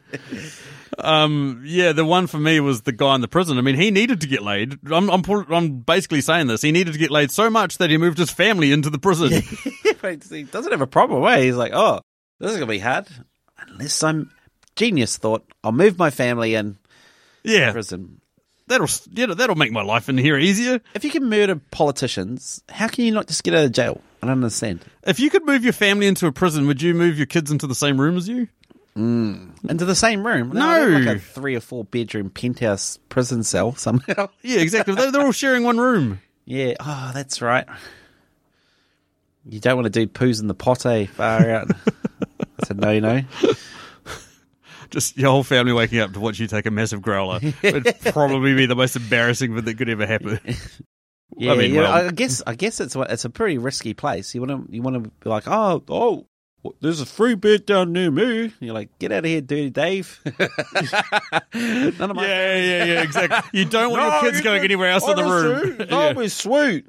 [0.98, 3.56] um, yeah, the one for me was the guy in the prison.
[3.56, 4.78] I mean, he needed to get laid.
[4.92, 6.60] I'm, I'm, I'm basically saying this.
[6.60, 9.32] He needed to get laid so much that he moved his family into the prison.
[10.30, 11.22] He doesn't have a problem.
[11.22, 12.00] Way he's like, oh,
[12.38, 13.08] this is gonna be hard.
[13.58, 14.30] Unless I'm
[14.76, 16.76] genius thought, I'll move my family in
[17.42, 18.20] yeah, prison.
[18.68, 20.80] That'll yeah, that'll make my life in here easier.
[20.94, 24.00] If you can murder politicians, how can you not just get out of jail?
[24.22, 24.84] I don't understand.
[25.06, 27.66] If you could move your family into a prison, would you move your kids into
[27.66, 28.48] the same room as you?
[28.98, 30.52] Into the same room?
[30.56, 30.86] I No.
[30.98, 34.28] like a three or four bedroom penthouse prison cell somehow.
[34.42, 34.94] Yeah, exactly.
[34.94, 36.20] they're, they're all sharing one room.
[36.46, 36.74] yeah.
[36.80, 37.66] Oh, that's right.
[39.48, 41.06] You don't want to do poos in the pot, eh?
[41.06, 41.68] Far out.
[42.56, 43.20] That's a no no.
[44.90, 48.54] Just your whole family waking up to watch you take a massive growler would probably
[48.54, 50.38] be the most embarrassing thing that could ever happen.
[51.36, 54.34] Yeah, mean, yeah, well- I guess I guess it's it's a pretty risky place.
[54.34, 56.26] You want to you want to be like, oh, oh,
[56.80, 58.52] there's a free bed down near me.
[58.60, 60.20] You're like, get out of here, dirty Dave.
[61.54, 63.58] None of my Yeah, yeah, yeah, exactly.
[63.60, 65.76] You don't want your kids going anywhere else in the room.
[65.78, 66.12] That Yeah.
[66.12, 66.86] was sweet.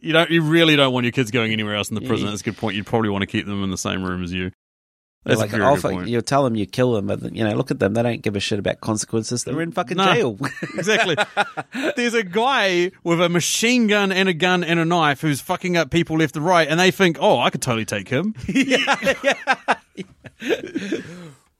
[0.00, 0.30] You don't.
[0.30, 2.28] You really don't want your kids going anywhere else in the prison.
[2.28, 2.76] That's a good point.
[2.76, 4.52] You'd probably want to keep them in the same room as you.
[5.24, 7.54] That's like, a very good fuck- you tell them you kill them, but you know,
[7.54, 7.94] look at them.
[7.94, 9.44] They don't give a shit about consequences.
[9.44, 10.38] They're in fucking jail.
[10.76, 11.16] exactly.
[11.96, 15.76] There's a guy with a machine gun and a gun and a knife who's fucking
[15.76, 18.94] up people left and right, and they think, "Oh, I could totally take him." Yeah.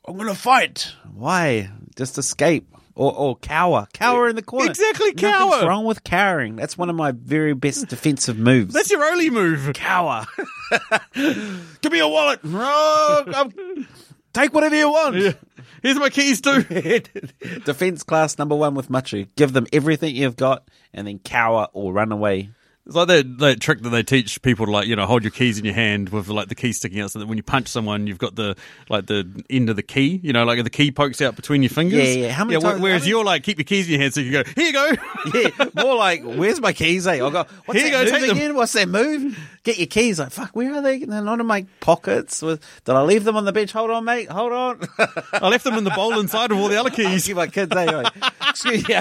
[0.07, 0.93] I'm gonna fight.
[1.13, 1.71] Why?
[1.97, 3.87] Just escape or or cower.
[3.95, 4.69] Cower in the corner.
[4.71, 5.67] Exactly, Nothing's cower.
[5.67, 6.57] wrong with cowering.
[6.57, 8.75] That's one of my very best defensive moves.
[8.75, 9.71] That's your only move.
[9.75, 10.27] cower.
[11.15, 12.41] Give me your wallet.
[12.45, 13.87] Oh, I'm-
[14.35, 15.37] take whatever you want.
[15.83, 16.63] Here's my keys too.
[17.65, 19.29] Defense class number one with Matiu.
[19.37, 22.51] Give them everything you've got and then cower or run away.
[22.89, 25.31] It's like that, that trick that they teach people to like, you know, hold your
[25.31, 27.69] keys in your hand with like the key sticking out so that when you punch
[27.69, 28.57] someone, you've got the
[28.89, 31.69] like the end of the key, you know, like the key pokes out between your
[31.69, 32.17] fingers.
[32.17, 32.33] Yeah, yeah.
[32.33, 34.21] How many wh- times- Whereas many- you're like, keep your keys in your hand so
[34.21, 34.93] you can go, here you go.
[35.39, 37.07] Yeah, more like, where's my keys?
[37.07, 37.13] Eh?
[37.17, 38.37] I go, what's Here you that go, move take them.
[38.39, 38.55] again?
[38.55, 39.39] What's that move?
[39.65, 40.19] Get your keys.
[40.19, 41.01] Like, fuck, where are they?
[41.01, 42.41] They're not in my pockets.
[42.41, 43.73] Did I leave them on the bench?
[43.73, 44.31] Hold on, mate.
[44.31, 44.81] Hold on.
[45.35, 47.25] I left them in the bowl inside of all the other keys.
[47.25, 47.85] See my kids, eh?
[47.85, 48.15] Like,
[48.49, 48.95] Excuse me.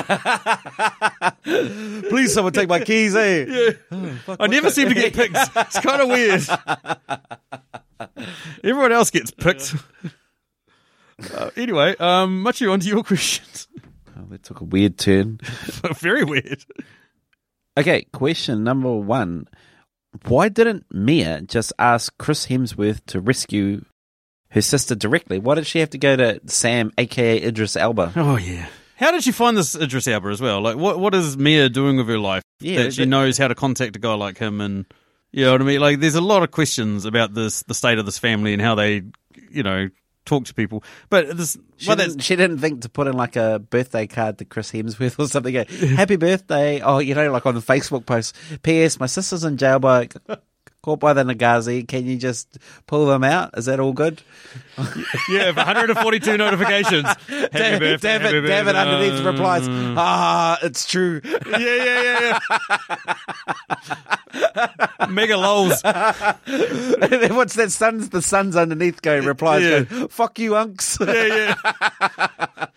[2.09, 3.15] Please, someone take my keys,
[3.91, 4.35] eh?
[4.39, 5.35] I never seem to get picked.
[5.35, 6.43] It's kind of weird.
[8.63, 9.75] Everyone else gets picked.
[11.33, 13.67] Uh, anyway, um, much on to your questions.
[14.15, 15.39] Oh, that took a weird turn.
[15.95, 16.63] Very weird.
[17.75, 19.47] Okay, question number one.
[20.27, 23.83] why didn't Mia just ask Chris Hemsworth to rescue
[24.51, 25.39] her sister directly?
[25.39, 28.13] Why did she have to go to Sam, aka Idris Elba?
[28.15, 28.67] Oh yeah.
[28.97, 30.59] How did she find this Idris Elba as well?
[30.61, 33.47] Like, what what is Mia doing with her life Yeah, that she but- knows how
[33.47, 34.59] to contact a guy like him?
[34.61, 34.85] And
[35.31, 35.79] you know what I mean?
[35.79, 38.75] Like, there's a lot of questions about this, the state of this family, and how
[38.75, 39.03] they,
[39.51, 39.89] you know,
[40.25, 40.83] talk to people.
[41.09, 44.39] But this, She, well, didn't, she didn't think to put in like a birthday card
[44.39, 45.53] to Chris Hemsworth or something.
[45.53, 45.63] Go,
[45.95, 46.81] Happy birthday!
[46.81, 48.35] Oh, you know, like on the Facebook post.
[48.63, 48.99] P.S.
[48.99, 50.09] My sister's in jail by
[50.87, 51.85] caught by the Nagazi.
[51.85, 53.57] Can you just pull them out?
[53.57, 54.21] Is that all good?
[55.29, 57.03] yeah, 142 notifications.
[57.27, 61.19] Happy David, birthday, David, happy David underneath replies, ah, it's true.
[61.25, 62.39] Yeah, yeah, yeah,
[64.55, 65.07] yeah.
[65.09, 65.83] Mega lols.
[65.83, 67.71] What's that?
[67.71, 69.63] Sun's the sun's underneath going replies.
[69.63, 69.81] Yeah.
[69.81, 71.05] Going, Fuck you, unks.
[71.05, 71.55] Yeah,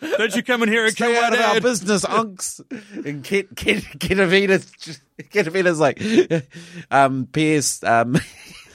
[0.00, 0.16] yeah.
[0.16, 2.60] Don't you come in here and kill Stay my out of our business, unks.
[3.06, 5.00] And Kit, Kit, Ketevan's,
[5.30, 6.00] Ketevan's like,
[6.90, 7.82] um, P.S.
[7.84, 8.16] Um,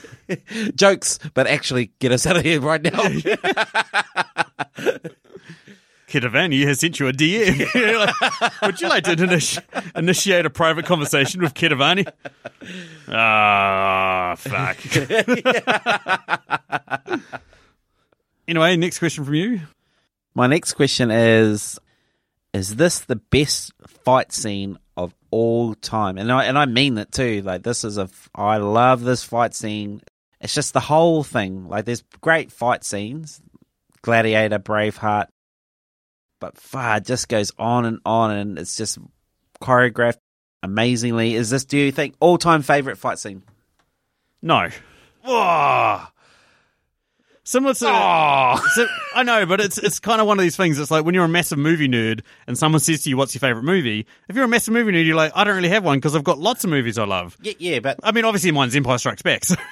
[0.74, 2.90] jokes, but actually get us out of here right now.
[6.08, 8.62] Ketevan has sent you a DM.
[8.62, 9.62] Would you like to initi-
[9.96, 12.10] initiate a private conversation with Ketevan?
[13.08, 14.76] Ah, fuck.
[18.46, 19.60] anyway, next question from you.
[20.34, 21.80] My next question is:
[22.54, 23.72] Is this the best
[24.04, 26.18] fight scene of all time?
[26.18, 27.42] And I and I mean that too.
[27.42, 28.08] Like this is a.
[28.34, 30.02] I love this fight scene.
[30.40, 31.68] It's just the whole thing.
[31.68, 33.40] Like there's great fight scenes,
[34.02, 35.26] Gladiator, Braveheart,
[36.40, 38.98] but far it just goes on and on, and it's just
[39.60, 40.18] choreographed
[40.62, 41.34] amazingly.
[41.34, 41.64] Is this?
[41.64, 43.42] Do you think all time favorite fight scene?
[44.42, 44.68] No.
[45.24, 46.08] Oh,
[47.48, 47.86] Similar to, So-
[49.14, 50.78] I know, but it's it's kind of one of these things.
[50.80, 53.40] It's like when you're a massive movie nerd and someone says to you, "What's your
[53.40, 55.98] favorite movie?" If you're a massive movie nerd, you're like, "I don't really have one
[55.98, 58.74] because I've got lots of movies I love." yeah, yeah, but I mean, obviously, mine's
[58.74, 59.44] Empire Strikes Back.
[59.44, 59.54] so-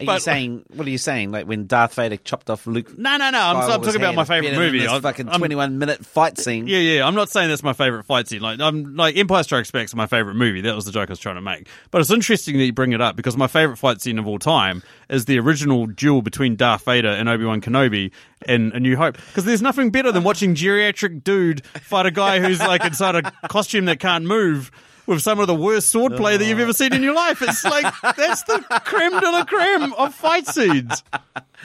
[0.00, 0.64] are you saying?
[0.74, 1.30] What are you saying?
[1.30, 3.38] Like when Darth Vader chopped off Luke no, no, no.
[3.38, 4.80] I'm, I'm talking about my favorite movie.
[4.80, 6.66] This I- fucking I'm- 21 minute fight scene.
[6.66, 7.06] Yeah, yeah.
[7.06, 8.40] I'm not saying that's my favorite fight scene.
[8.40, 10.60] Like, I'm like Empire Strikes Back's my favorite movie.
[10.62, 11.68] That was the joke I was trying to make.
[11.90, 14.38] But it's interesting that you bring it up because my favorite fight scene of all
[14.38, 18.10] time is the original duel between Darth Vader and Obi Wan Kenobi
[18.48, 19.16] in A New Hope.
[19.16, 23.22] Because there's nothing better than watching geriatric dude fight a guy who's like inside a
[23.48, 24.70] costume that can't move.
[25.06, 27.42] With some of the worst swordplay that you've ever seen in your life.
[27.42, 31.02] It's like, that's the creme de la creme of fight scenes.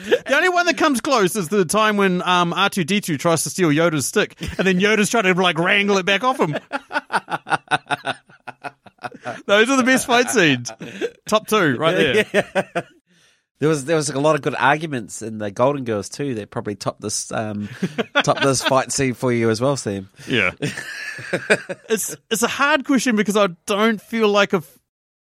[0.04, 3.68] The only one that comes close is the time when um, R2D2 tries to steal
[3.70, 6.56] Yoda's stick, and then Yoda's trying to like wrangle it back off him.
[9.46, 10.70] Those are the best fight scenes.
[11.26, 11.96] Top two, right
[12.32, 12.86] there.
[13.60, 16.50] There was there was a lot of good arguments in the Golden Girls too that
[16.50, 17.68] probably topped this um,
[18.24, 20.08] topped this fight scene for you as well, Sam.
[20.26, 20.52] Yeah.
[21.90, 24.78] it's it's a hard question because I don't feel like I've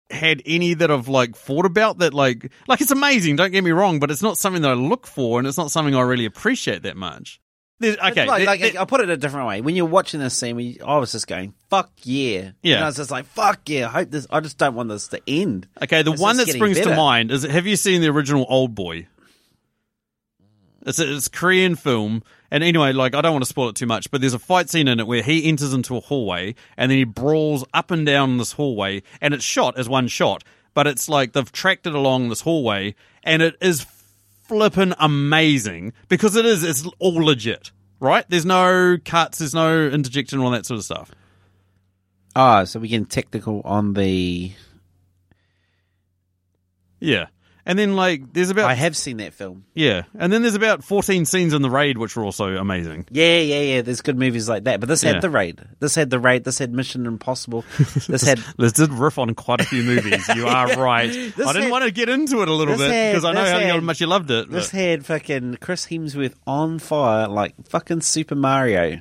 [0.09, 3.71] had any that I've like thought about that like like it's amazing, don't get me
[3.71, 6.25] wrong, but it's not something that I look for and it's not something I really
[6.25, 7.39] appreciate that much.
[7.79, 9.61] There's, okay, like, like there- I'll put it a different way.
[9.61, 12.75] When you're watching this scene, we, I was just going, "Fuck yeah!" Yeah.
[12.75, 14.27] and I was just like, "Fuck yeah!" I hope this.
[14.29, 15.67] I just don't want this to end.
[15.81, 18.73] Okay, the It's one that springs to mind is have you seen the original Old
[18.75, 19.07] Boy?
[20.85, 23.75] It's a, it's a Korean film, and anyway, like I don't want to spoil it
[23.75, 26.55] too much, but there's a fight scene in it where he enters into a hallway
[26.77, 30.43] and then he brawls up and down this hallway, and it's shot as one shot,
[30.73, 33.81] but it's like they've tracked it along this hallway, and it is
[34.53, 38.23] flippin' amazing because it is it's all legit, right?
[38.29, 41.11] There's no cuts, there's no interjection, all that sort of stuff.
[42.35, 44.51] Ah, so we're getting technical on the.
[46.99, 47.27] Yeah,
[47.65, 49.65] and then like there's about I have seen that film.
[49.73, 53.07] Yeah, and then there's about 14 scenes in the raid which were also amazing.
[53.11, 53.81] Yeah, yeah, yeah.
[53.81, 55.13] There's good movies like that, but this Yeah.
[55.13, 55.61] had the raid.
[55.79, 56.43] This had the raid.
[56.43, 57.63] This had Mission Impossible.
[58.07, 60.27] This had This did riff on quite a few movies.
[60.35, 61.09] You are right.
[61.09, 63.51] I didn't had- want to get into it a little bit because I know this
[63.51, 64.49] how had- much you loved it.
[64.49, 68.99] This but had fucking Chris Hemsworth on fire like fucking Super Mario.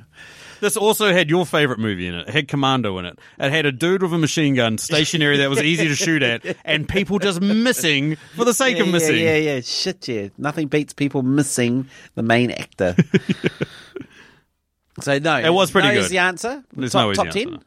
[0.63, 2.29] This also had your favorite movie in it.
[2.29, 3.19] It had Commando in it.
[3.37, 6.57] It had a dude with a machine gun, stationary that was easy to shoot at,
[6.65, 9.17] and people just missing for the sake yeah, of missing.
[9.17, 9.61] Yeah, yeah, yeah.
[9.63, 10.29] Shit, yeah.
[10.39, 12.95] Nothing beats people missing the main actor.
[15.01, 16.05] so no, It was pretty no good.
[16.05, 16.63] Is the answer?
[16.77, 17.45] There's top no easy top answer.
[17.45, 17.65] ten.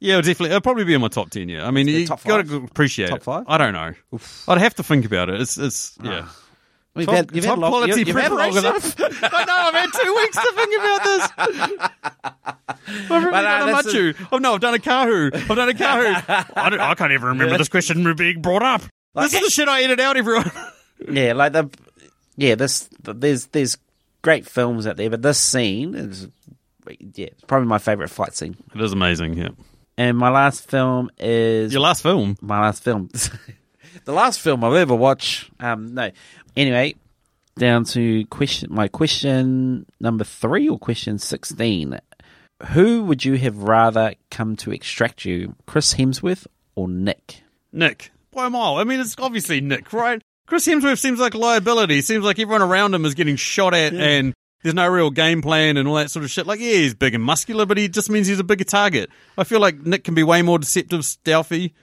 [0.00, 0.46] Yeah, definitely.
[0.46, 1.66] It'll probably be in my top 10, yeah.
[1.66, 3.24] I mean, you got to appreciate Top it.
[3.24, 3.44] five?
[3.46, 3.92] I don't know.
[4.48, 5.38] I'd have to think about it.
[5.40, 6.04] It's, it's ah.
[6.10, 6.28] yeah.
[6.94, 8.58] We've Top, had, you've top had long, quality you- preparation.
[8.66, 9.56] I know.
[9.56, 11.30] I've had two weeks to think about this.
[13.10, 14.28] I've really But, uh, done a Matiu.
[14.32, 15.34] Oh no, I've done a Kahu.
[15.34, 16.50] I've done a Kahu.
[16.56, 18.82] I, don't, I can't even remember this question being brought up.
[19.14, 20.50] this is the shit I edit out, everyone.
[21.10, 21.68] Yeah, like the
[22.36, 23.76] yeah, this there's there's
[24.22, 26.28] great films out there, but this scene is
[26.88, 28.56] yeah, it's probably my favorite fight scene.
[28.72, 29.34] it is amazing.
[29.34, 29.48] Yeah.
[29.98, 32.36] And my last film is Your last film.
[32.40, 33.08] my last film.
[34.04, 35.50] the last film I've ever watched.
[35.58, 36.12] Um, no.
[36.56, 36.94] Anyway,
[37.56, 38.72] down to question.
[38.72, 41.98] My question number three or question sixteen.
[42.70, 46.46] Who would you have rather come to extract you, Chris Hemsworth
[46.76, 47.42] or Nick?
[47.72, 48.76] Nick, by a mile.
[48.76, 50.22] I mean, it's obviously Nick, right?
[50.46, 52.02] Chris Hemsworth seems like a liability.
[52.02, 55.76] Seems like everyone around him is getting shot at, and there's no real game plan
[55.76, 56.46] and all that sort of shit.
[56.46, 59.10] Like, yeah, he's big and muscular, but he just means he's a bigger target.
[59.36, 61.74] I feel like Nick can be way more deceptive, stealthy.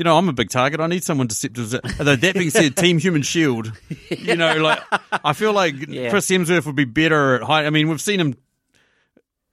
[0.00, 0.80] You know, I'm a big target.
[0.80, 1.74] I need someone deceptive.
[1.98, 3.70] Although that being said, Team Human Shield.
[4.08, 4.82] You know, like
[5.12, 6.08] I feel like Yeah.
[6.08, 7.66] Chris Hemsworth would be better at hiding.
[7.66, 8.34] I mean, we've seen him.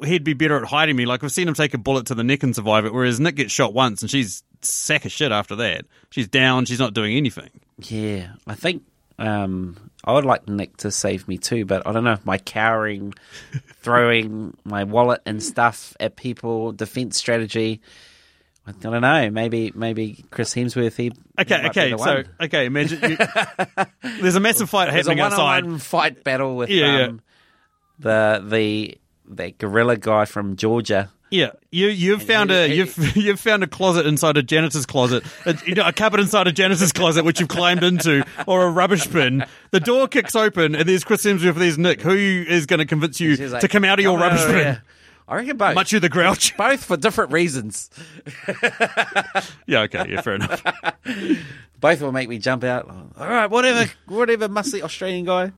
[0.05, 1.05] He'd be better at hiding me.
[1.05, 3.35] Like we've seen him take a bullet to the neck and survive it, whereas Nick
[3.35, 5.83] gets shot once and she's sack of shit after that.
[6.11, 6.63] She's down.
[6.63, 7.49] She's not doing anything.
[7.79, 8.83] Yeah, I think
[9.19, 9.75] um,
[10.05, 13.15] I would like Nick to save me too, but I don't know if my cowering,
[13.81, 17.81] throwing my wallet and stuff at people, defense strategy.
[18.67, 19.29] I don't know.
[19.29, 20.95] Maybe maybe Chris Hemsworth.
[20.97, 22.29] He Okay, okay, so one.
[22.41, 23.17] okay, imagine you,
[24.21, 25.63] there's a massive fight There's a happening outside.
[25.63, 27.05] one-on-one fight battle with Yeah, yeah.
[27.05, 27.21] um,
[27.99, 28.97] the the
[29.35, 31.09] that gorilla guy from Georgia.
[31.29, 35.23] Yeah, you you've found a he- you've you've found a closet inside a janitor's closet,
[35.45, 38.69] a, you know, a cupboard inside a janitor's closet which you've climbed into, or a
[38.69, 39.45] rubbish bin.
[39.71, 42.01] The door kicks open, and there's Chris Hemsworth, there's Nick.
[42.01, 44.57] Who is going to convince you like, to come out of your "Oh, rubbish bin?
[44.57, 44.79] yeah."
[45.27, 45.75] I reckon both.
[45.75, 46.55] Much of the grouch.
[46.57, 47.89] both for different reasons.
[49.67, 50.63] Yeah, okay, yeah, fair enough.
[51.79, 52.89] Both will make me jump out.
[53.17, 55.51] All right, whatever, whatever, musty Australian guy,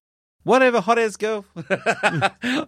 [0.44, 1.46] whatever, hot ass girl,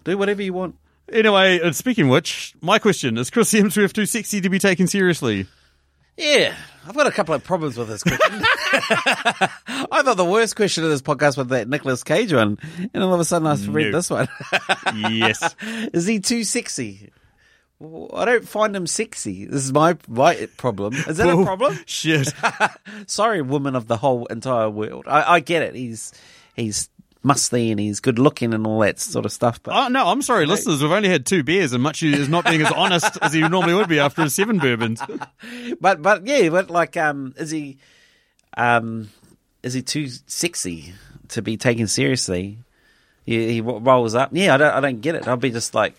[0.04, 0.76] do whatever you want.
[1.12, 5.48] Anyway, speaking of which, my question is: Chris Hemsworth too sexy to be taken seriously?
[6.18, 6.54] Yeah,
[6.88, 8.20] I've got a couple of problems with this question.
[8.44, 12.58] I thought the worst question of this podcast was that Nicolas Cage one,
[12.94, 13.98] and all of a sudden I read No.
[13.98, 14.28] this one.
[14.96, 15.56] Yes.
[15.62, 17.12] Is he too sexy?
[18.14, 19.46] I don't find him sexy.
[19.46, 20.94] This is my my problem.
[20.94, 21.80] Is that a problem?
[21.88, 22.32] Shit.
[23.08, 25.06] Sorry, woman of the whole entire world.
[25.08, 25.74] I, I get it.
[25.74, 26.14] He's
[26.56, 26.90] he's
[27.24, 29.62] musty and he's good looking and all that sort of stuff.
[29.62, 30.82] But Oh no, I'm sorry, listeners.
[30.82, 33.74] We've only had two beers, and Much is not being as honest as he normally
[33.74, 35.02] would be after his seven bourbons.
[35.82, 37.78] but but yeah, but like um, is he
[38.58, 39.10] um,
[39.64, 40.94] is he too sexy
[41.30, 42.58] to be taken seriously?
[43.26, 44.30] He, he rolls up.
[44.34, 45.28] Yeah, I don't I don't get it.
[45.28, 45.96] I'll be just like.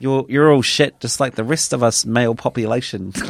[0.00, 3.12] You're you're all shit, just like the rest of us male population.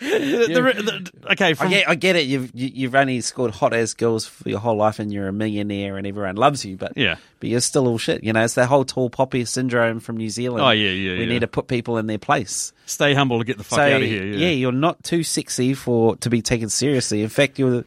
[0.00, 2.26] The- the- okay, I get, I get it.
[2.26, 5.32] You've you, you've only scored hot ass girls for your whole life, and you're a
[5.32, 6.76] millionaire, and everyone loves you.
[6.76, 7.16] But Yeah.
[7.38, 8.24] but you're still all shit.
[8.24, 10.62] You know, it's that whole tall poppy syndrome from New Zealand.
[10.64, 11.26] Oh, yeah, yeah, We yeah.
[11.26, 12.72] need to put people in their place.
[12.86, 14.24] stay humble to get the fuck so out of here.
[14.24, 14.48] Yeah.
[14.48, 17.22] you're not too sexy for to be taken seriously.
[17.22, 17.84] In fact, you're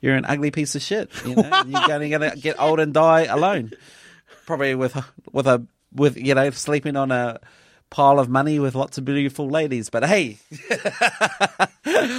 [0.00, 1.10] you're an ugly piece of shit.
[1.24, 3.72] You know, you're going to get old and die alone,
[4.46, 4.96] probably with
[5.32, 5.64] with a
[5.94, 7.40] with you know sleeping on a
[7.90, 9.90] pile of money with lots of beautiful ladies.
[9.90, 10.38] But hey,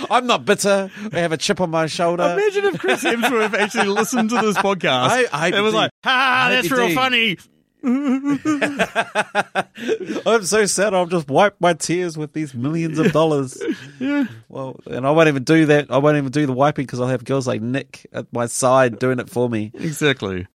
[0.10, 0.92] I'm not bitter.
[1.12, 2.24] I have a chip on my shoulder.
[2.24, 5.10] Imagine if Chris Hemsworth actually listened to this podcast.
[5.10, 5.78] I- I it was do.
[5.78, 6.96] like, hope that's real do.
[6.96, 7.38] funny.
[10.26, 10.94] I'm so sad.
[10.94, 13.62] I'll just wipe my tears with these millions of dollars.
[14.00, 14.26] Yeah.
[14.50, 15.90] Well, and I won't even do that.
[15.90, 19.00] I won't even do the wiping because I'll have girls like Nick at my side
[19.00, 19.72] doing it for me.
[19.74, 20.46] Exactly.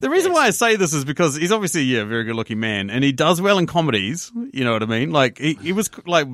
[0.00, 2.60] The reason why I say this is because he's obviously yeah, a very good looking
[2.60, 4.30] man, and he does well in comedies.
[4.52, 5.10] You know what I mean?
[5.10, 6.28] Like he, he was like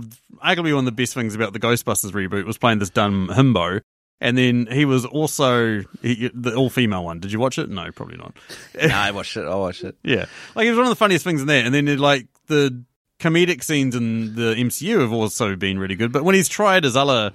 [0.45, 3.81] arguably one of the best things about the Ghostbusters reboot was playing this dumb himbo,
[4.21, 7.21] and then he was also he, the all female one.
[7.21, 7.71] Did you watch it?
[7.71, 8.35] No, probably not.
[8.83, 9.45] no, I watched it.
[9.45, 9.97] I watched it.
[10.03, 11.65] Yeah, like it was one of the funniest things in there.
[11.65, 12.83] And then it, like the
[13.21, 16.11] comedic scenes in the MCU have also been really good.
[16.11, 17.31] But when he's tried his other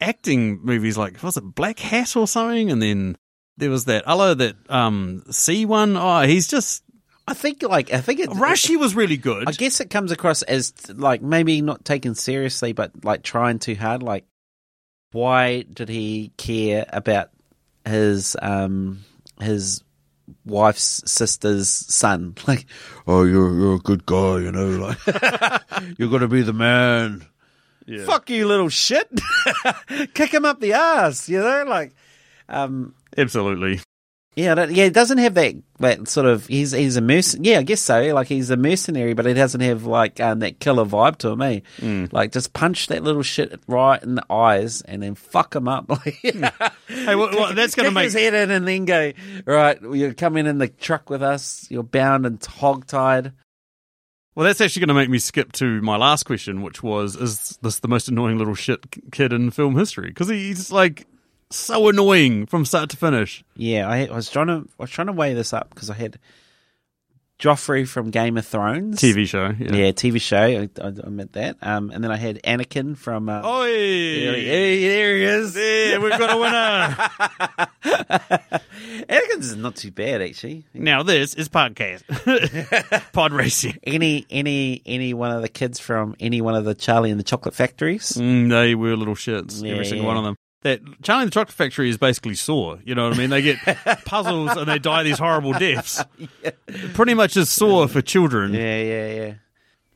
[0.00, 3.16] acting movies, like was it Blackhat or something, and then
[3.56, 5.96] there was that other that um C one.
[5.96, 6.84] Oh, he's just
[7.26, 8.30] I think like I think it.
[8.34, 9.48] Rushy was really good.
[9.48, 13.74] I guess it comes across as like maybe not taken seriously, but like trying too
[13.74, 14.02] hard.
[14.02, 14.24] Like,
[15.12, 17.30] why did he care about
[17.86, 19.04] his um
[19.40, 19.82] his
[20.44, 22.34] wife's sister's son?
[22.46, 22.66] Like,
[23.06, 24.68] oh, you're you're a good guy, you know.
[24.68, 24.98] Like,
[25.98, 27.24] you're gonna be the man.
[27.86, 28.04] Yeah.
[28.04, 29.08] Fuck you, little shit.
[30.14, 31.64] Kick him up the ass, you know.
[31.66, 31.94] Like,
[32.48, 33.80] um, Absolutely.
[34.36, 36.46] yeah, yeah, it doesn't have that that sort of.
[36.46, 37.24] He's he's a merc.
[37.38, 38.00] Yeah, I guess so.
[38.14, 41.42] Like he's a mercenary, but he doesn't have like um, that killer vibe to him.
[41.42, 41.60] Eh?
[41.78, 42.12] Mm.
[42.12, 45.90] Like just punch that little shit right in the eyes and then fuck him up.
[46.86, 49.12] Hey, well, well, that's going to kick make his head in and then go.
[49.46, 51.66] Right, you're coming in the truck with us.
[51.70, 53.32] You're bound and hog tied.
[54.34, 54.44] well.
[54.44, 57.80] That's actually going to make me skip to my last question, which was: Is this
[57.80, 60.08] the most annoying little shit kid in film history?
[60.08, 61.06] Because he's like
[61.50, 63.44] so annoying from start to finish.
[63.56, 65.94] Yeah, I, I was trying to I was trying to weigh this up because I
[65.94, 66.18] had
[67.38, 69.00] Joffrey from Game of Thrones.
[69.00, 69.48] TV show.
[69.58, 69.90] Yeah, Yeah.
[69.90, 70.38] TV show.
[70.38, 71.56] I, I admit that.
[71.62, 73.28] Um, and then I had Anakin from.
[73.28, 75.56] Uh, Oh, there, he, there he is.
[75.56, 76.96] yeah, we've got a winner.
[79.08, 80.64] Anakin's is not too bad actually.
[80.74, 82.02] now this is podcast.
[83.12, 83.78] Pod racing.
[83.84, 87.24] Any any any one of the kids from any one of the Charlie and the
[87.24, 88.12] Chocolate Factories.
[88.12, 89.62] Mm, they were little shits.
[89.62, 90.14] Yeah, every single yeah.
[90.14, 90.36] one of them.
[90.64, 92.78] That Charlie the Chocolate Factory is basically Saw.
[92.84, 93.30] You know what I mean?
[93.30, 93.58] They get
[94.06, 96.02] puzzles and they die these horrible deaths.
[96.94, 98.54] Pretty much as Saw for children.
[98.54, 99.34] Yeah, yeah, yeah.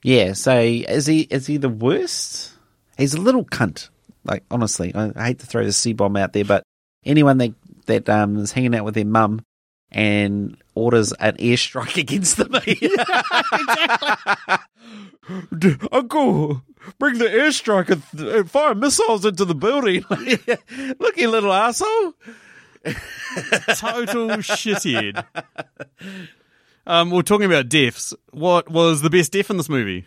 [0.03, 0.33] Yeah.
[0.35, 2.53] So is he is he the worst?
[2.97, 3.89] He's a little cunt.
[4.25, 6.63] Like honestly, I, I hate to throw the c bomb out there, but
[7.05, 7.55] anyone that
[7.87, 9.41] that um, is hanging out with their mum
[9.91, 12.53] and orders an airstrike against them.
[15.93, 16.63] Uncle,
[16.99, 20.05] bring the airstrike and, th- and fire missiles into the building.
[20.99, 22.15] Look, you little asshole.
[22.85, 25.25] Total shithead.
[26.87, 28.15] Um, we're talking about deaths.
[28.31, 30.07] What was the best death in this movie?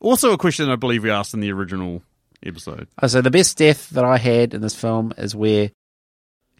[0.00, 2.02] Also, a question I believe we asked in the original
[2.42, 2.88] episode.
[3.02, 5.70] Oh, so the best death that I had in this film is where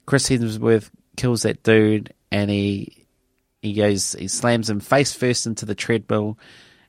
[0.06, 3.06] Chris Hemsworth kills that dude and he
[3.62, 6.38] he goes he slams him face first into the treadmill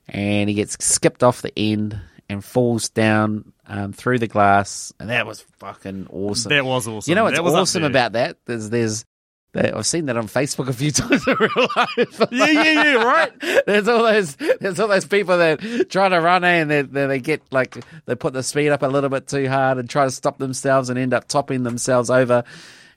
[0.08, 5.10] and he gets skipped off the end and falls down um, through the glass and
[5.10, 6.50] that was fucking awesome.
[6.50, 7.10] That was awesome.
[7.10, 8.36] you know what's awesome about that?
[8.46, 9.04] There's there's
[9.52, 12.20] I've seen that on Facebook a few times in real life.
[12.30, 13.32] Yeah, yeah, yeah, right?
[13.66, 17.06] There's all those there's all those people that try to run eh, and they, they
[17.06, 20.04] they get like they put the speed up a little bit too hard and try
[20.04, 22.44] to stop themselves and end up topping themselves over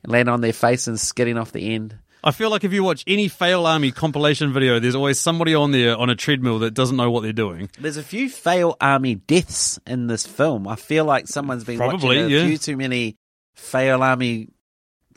[0.03, 1.97] and land on their face and skidding off the end.
[2.23, 5.71] I feel like if you watch any fail army compilation video, there's always somebody on
[5.71, 7.69] there on a treadmill that doesn't know what they're doing.
[7.79, 10.67] There's a few fail army deaths in this film.
[10.67, 12.47] I feel like someone's been Probably, watching a yeah.
[12.47, 13.17] few too many
[13.55, 14.49] fail army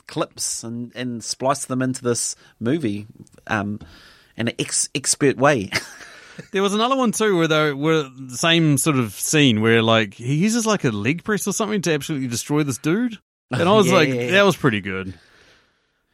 [0.07, 3.07] clips and, and spliced them into this movie
[3.47, 3.79] um,
[4.35, 5.71] in an ex- expert way.
[6.51, 10.13] There was another one too where they were the same sort of scene where like
[10.13, 13.17] he uses like a leg press or something to absolutely destroy this dude.
[13.49, 15.15] And I was Yeah, like, that was pretty good.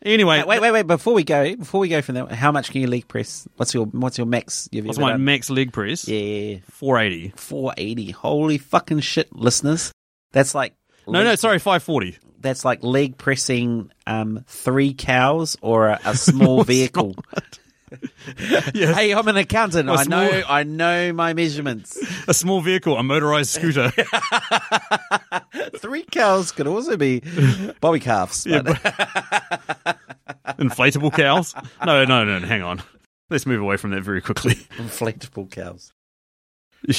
[0.03, 0.85] Anyway, wait, wait, wait!
[0.87, 3.47] Before we go, before we go from there, how much can you leg press?
[3.55, 4.67] What's your what's your max?
[4.73, 5.23] What's my done?
[5.23, 6.07] max leg press?
[6.07, 7.33] Yeah, 480.
[7.37, 8.11] four eighty.
[8.11, 9.93] Holy fucking shit, listeners!
[10.33, 10.73] That's like
[11.07, 12.17] No, no, sorry, 540.
[12.41, 17.15] that's like leg pressing um, three cows or a, a small vehicle.
[18.73, 18.97] Yes.
[18.97, 19.87] Hey, I'm an accountant.
[19.87, 21.95] A I know I know my measurements.
[22.27, 23.91] A small vehicle, a motorized scooter.
[25.77, 27.21] Three cows could also be
[27.81, 28.45] bobby calves.
[28.45, 28.81] Yeah, but-
[30.57, 31.55] Inflatable cows?
[31.85, 32.81] No, no, no, hang on.
[33.29, 34.53] Let's move away from that very quickly.
[34.77, 35.93] inflatable cows.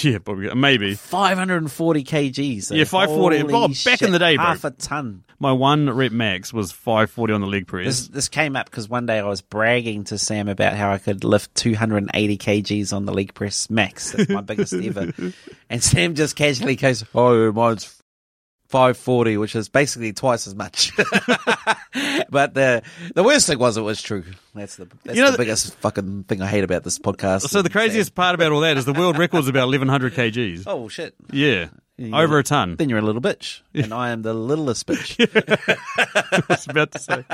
[0.02, 0.94] yeah, probably, maybe.
[0.94, 2.74] 540 kgs.
[2.74, 3.38] Yeah, 540.
[3.40, 4.44] Holy Oh, back in the day, bro.
[4.46, 5.24] half a ton.
[5.38, 7.84] My one rep max was 540 on the leg press.
[7.86, 10.96] This this came up because one day I was bragging to Sam about how I
[10.98, 14.12] could lift 280 kgs on the leg press max.
[14.12, 15.12] That's my biggest ever.
[15.68, 18.02] And Sam just casually goes, "Oh, mine's
[18.68, 20.92] 540, which is basically twice as much."
[22.30, 22.82] but the
[23.14, 24.24] the worst thing was it was true.
[24.54, 27.42] That's the that's You know the biggest fucking thing I hate about this podcast.
[27.48, 30.64] so the craziest part about all that is the world record's about 1100 kgs.
[30.66, 31.14] Oh shit!
[31.32, 31.68] Yeah.
[31.96, 32.18] Yeah.
[32.20, 32.74] Over a ton.
[32.74, 35.14] Then you're a little bitch, and I am the littlest bitch.
[36.32, 37.24] I was about to say.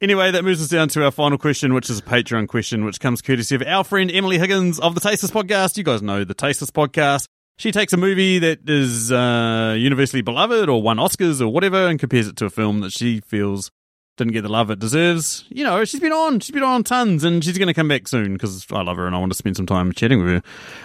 [0.00, 2.98] Anyway, that moves us down to our final question, which is a Patreon question, which
[2.98, 5.76] comes courtesy of our friend Emily Higgins of the Tasteless Podcast.
[5.76, 7.28] You guys know the Tasteless Podcast.
[7.62, 11.96] She takes a movie that is uh, universally beloved or won Oscars or whatever and
[11.96, 13.70] compares it to a film that she feels
[14.16, 15.44] didn't get the love it deserves.
[15.48, 18.08] You know, she's been on, she's been on tons, and she's going to come back
[18.08, 20.42] soon because I love her and I want to spend some time chatting with her.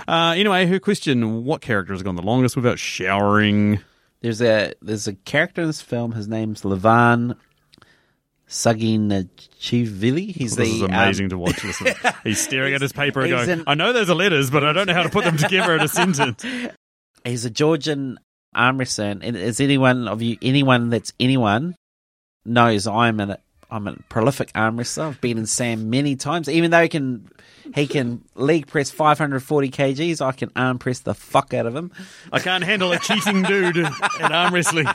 [0.08, 3.80] Uh, anyway, her question: What character has gone the longest without showering?
[4.22, 6.12] There's a there's a character in this film.
[6.12, 7.38] His name's Levan
[8.50, 10.32] Saginashvili.
[10.32, 11.64] He's This the is um, amazing to watch.
[11.64, 11.94] Listen,
[12.24, 14.74] he's staring at his paper and going, in- "I know those are letters, but I
[14.74, 16.46] don't know how to put them together in a sentence."
[17.24, 18.20] he's a Georgian
[18.56, 21.76] arm wrestler, and as anyone of you, anyone that's anyone
[22.46, 23.36] knows, I'm an
[23.70, 25.06] I'm a prolific arm wrestler.
[25.08, 26.48] I've been in Sam many times.
[26.48, 27.28] Even though he can
[27.76, 31.92] he can leg press 540 kgs, I can arm press the fuck out of him.
[32.32, 34.88] I can't handle a cheating dude at arm wrestling.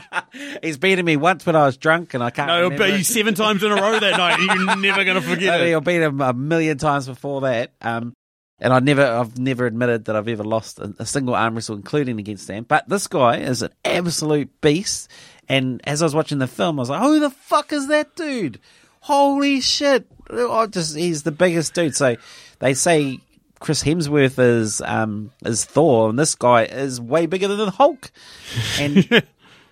[0.63, 2.47] He's beaten me once when I was drunk, and I can't.
[2.47, 4.39] No, he'll beat you seven times in a row that night.
[4.39, 5.73] and You're never going to forget I it.
[5.75, 7.73] will beat him a million times before that.
[7.81, 8.13] Um,
[8.59, 11.75] and I never, I've never admitted that I've ever lost a, a single arm wrestle,
[11.75, 12.63] including against Sam.
[12.63, 15.09] But this guy is an absolute beast.
[15.49, 18.15] And as I was watching the film, I was like, "Who the fuck is that
[18.15, 18.59] dude?
[19.01, 20.07] Holy shit!
[20.29, 22.15] I just he's the biggest dude." So
[22.59, 23.19] they say
[23.59, 28.11] Chris Hemsworth is um is Thor, and this guy is way bigger than the Hulk,
[28.79, 29.23] and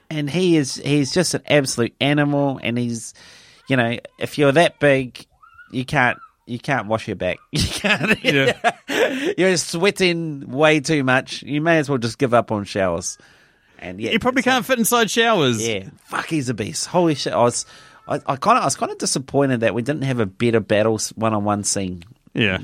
[0.09, 3.13] and he is he's just an absolute animal, and he's
[3.67, 5.25] you know if you're that big,
[5.71, 7.37] you can't you can't wash your back.
[7.51, 8.23] You can't.
[8.23, 9.33] Yeah.
[9.37, 11.43] You're sweating way too much.
[11.43, 13.17] You may as well just give up on showers.
[13.81, 15.65] And yeah, You probably can't fit inside showers.
[15.67, 16.85] Yeah, fuck, he's a beast.
[16.87, 17.33] Holy shit!
[17.33, 17.65] I was,
[18.07, 20.59] I, I kind of, I was kind of disappointed that we didn't have a better
[20.59, 22.03] battle one-on-one scene.
[22.33, 22.59] Yeah.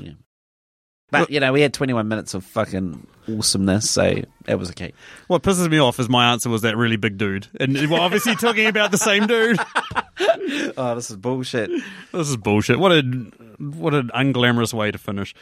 [1.10, 4.92] But you know, we had 21 minutes of fucking awesomeness, so that was okay.
[5.26, 7.48] What pisses me off is my answer was that really big dude.
[7.58, 9.58] And we're obviously talking about the same dude.
[10.76, 11.70] Oh, this is bullshit.
[12.12, 12.78] This is bullshit.
[12.78, 13.02] What a
[13.58, 15.34] what an unglamorous way to finish.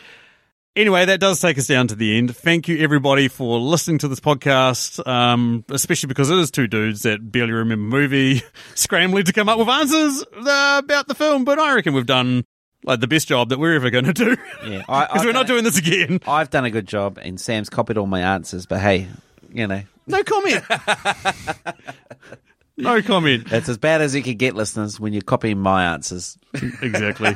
[0.77, 2.37] Anyway, that does take us down to the end.
[2.37, 7.01] Thank you everybody for listening to this podcast, um, especially because it is two dudes
[7.03, 8.43] that barely remember movie
[8.75, 11.47] scrambling to come up with answers uh, about the film.
[11.47, 12.45] But I reckon we've done
[12.85, 15.65] like the best job that we're ever going to do Yeah, because we're not doing
[15.65, 16.21] this again.
[16.29, 18.67] I've done a good job, and Sam's copied all my answers.
[18.67, 19.09] But hey,
[19.51, 20.63] you know, No comment.
[22.77, 23.51] no comment.
[23.51, 26.37] it's as bad as you could get, listeners, when you're copying my answers.
[26.53, 27.35] exactly.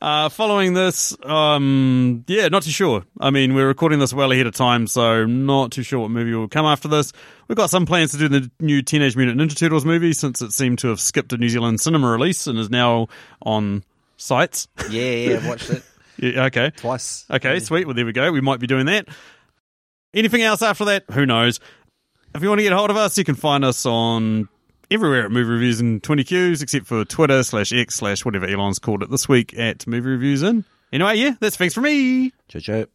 [0.00, 3.04] Uh, following this, um, yeah, not too sure.
[3.18, 6.34] I mean, we're recording this well ahead of time, so not too sure what movie
[6.34, 7.12] will come after this.
[7.48, 10.52] We've got some plans to do the new Teenage Mutant Ninja Turtles movie since it
[10.52, 13.08] seemed to have skipped a New Zealand cinema release and is now
[13.40, 13.84] on
[14.18, 14.68] sites.
[14.90, 15.82] Yeah, yeah, I've watched it
[16.18, 16.70] yeah, okay.
[16.76, 17.24] twice.
[17.30, 17.86] Okay, sweet.
[17.86, 18.30] Well, there we go.
[18.32, 19.08] We might be doing that.
[20.12, 21.04] Anything else after that?
[21.12, 21.58] Who knows?
[22.34, 24.48] If you want to get a hold of us, you can find us on
[24.90, 28.78] everywhere at Movie Reviews in 20 Qs, except for Twitter slash X slash whatever Elon's
[28.78, 30.64] called it this week at Movie Reviews in.
[30.92, 32.32] Anyway, yeah, that's thanks for me.
[32.48, 32.86] Choo-choo.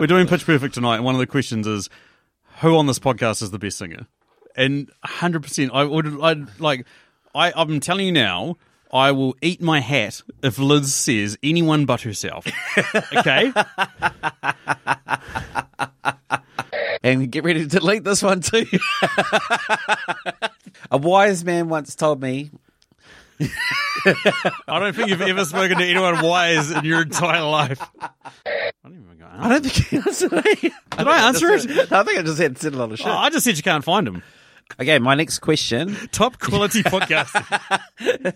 [0.00, 1.88] We're doing Pitch Perfect tonight, and one of the questions is
[2.60, 4.06] who on this podcast is the best singer?
[4.56, 6.86] And 100%, I would, I'd like,
[7.34, 8.56] I, I'm telling you now,
[8.94, 12.46] I will eat my hat if Liz says anyone but herself.
[13.12, 13.52] Okay?
[17.02, 18.64] And get ready to delete this one too.
[20.90, 22.50] a wise man once told me
[23.40, 27.80] I don't think you've ever spoken to anyone wise in your entire life.
[28.00, 28.10] I
[28.84, 30.54] don't even go, I don't think he answered me.
[30.60, 31.92] Did I answer it?
[31.92, 33.06] I think I just had said a lot of oh, shit.
[33.06, 34.22] Oh, I just said you can't find him.
[34.80, 35.94] Okay, my next question.
[36.10, 37.30] Top quality podcast.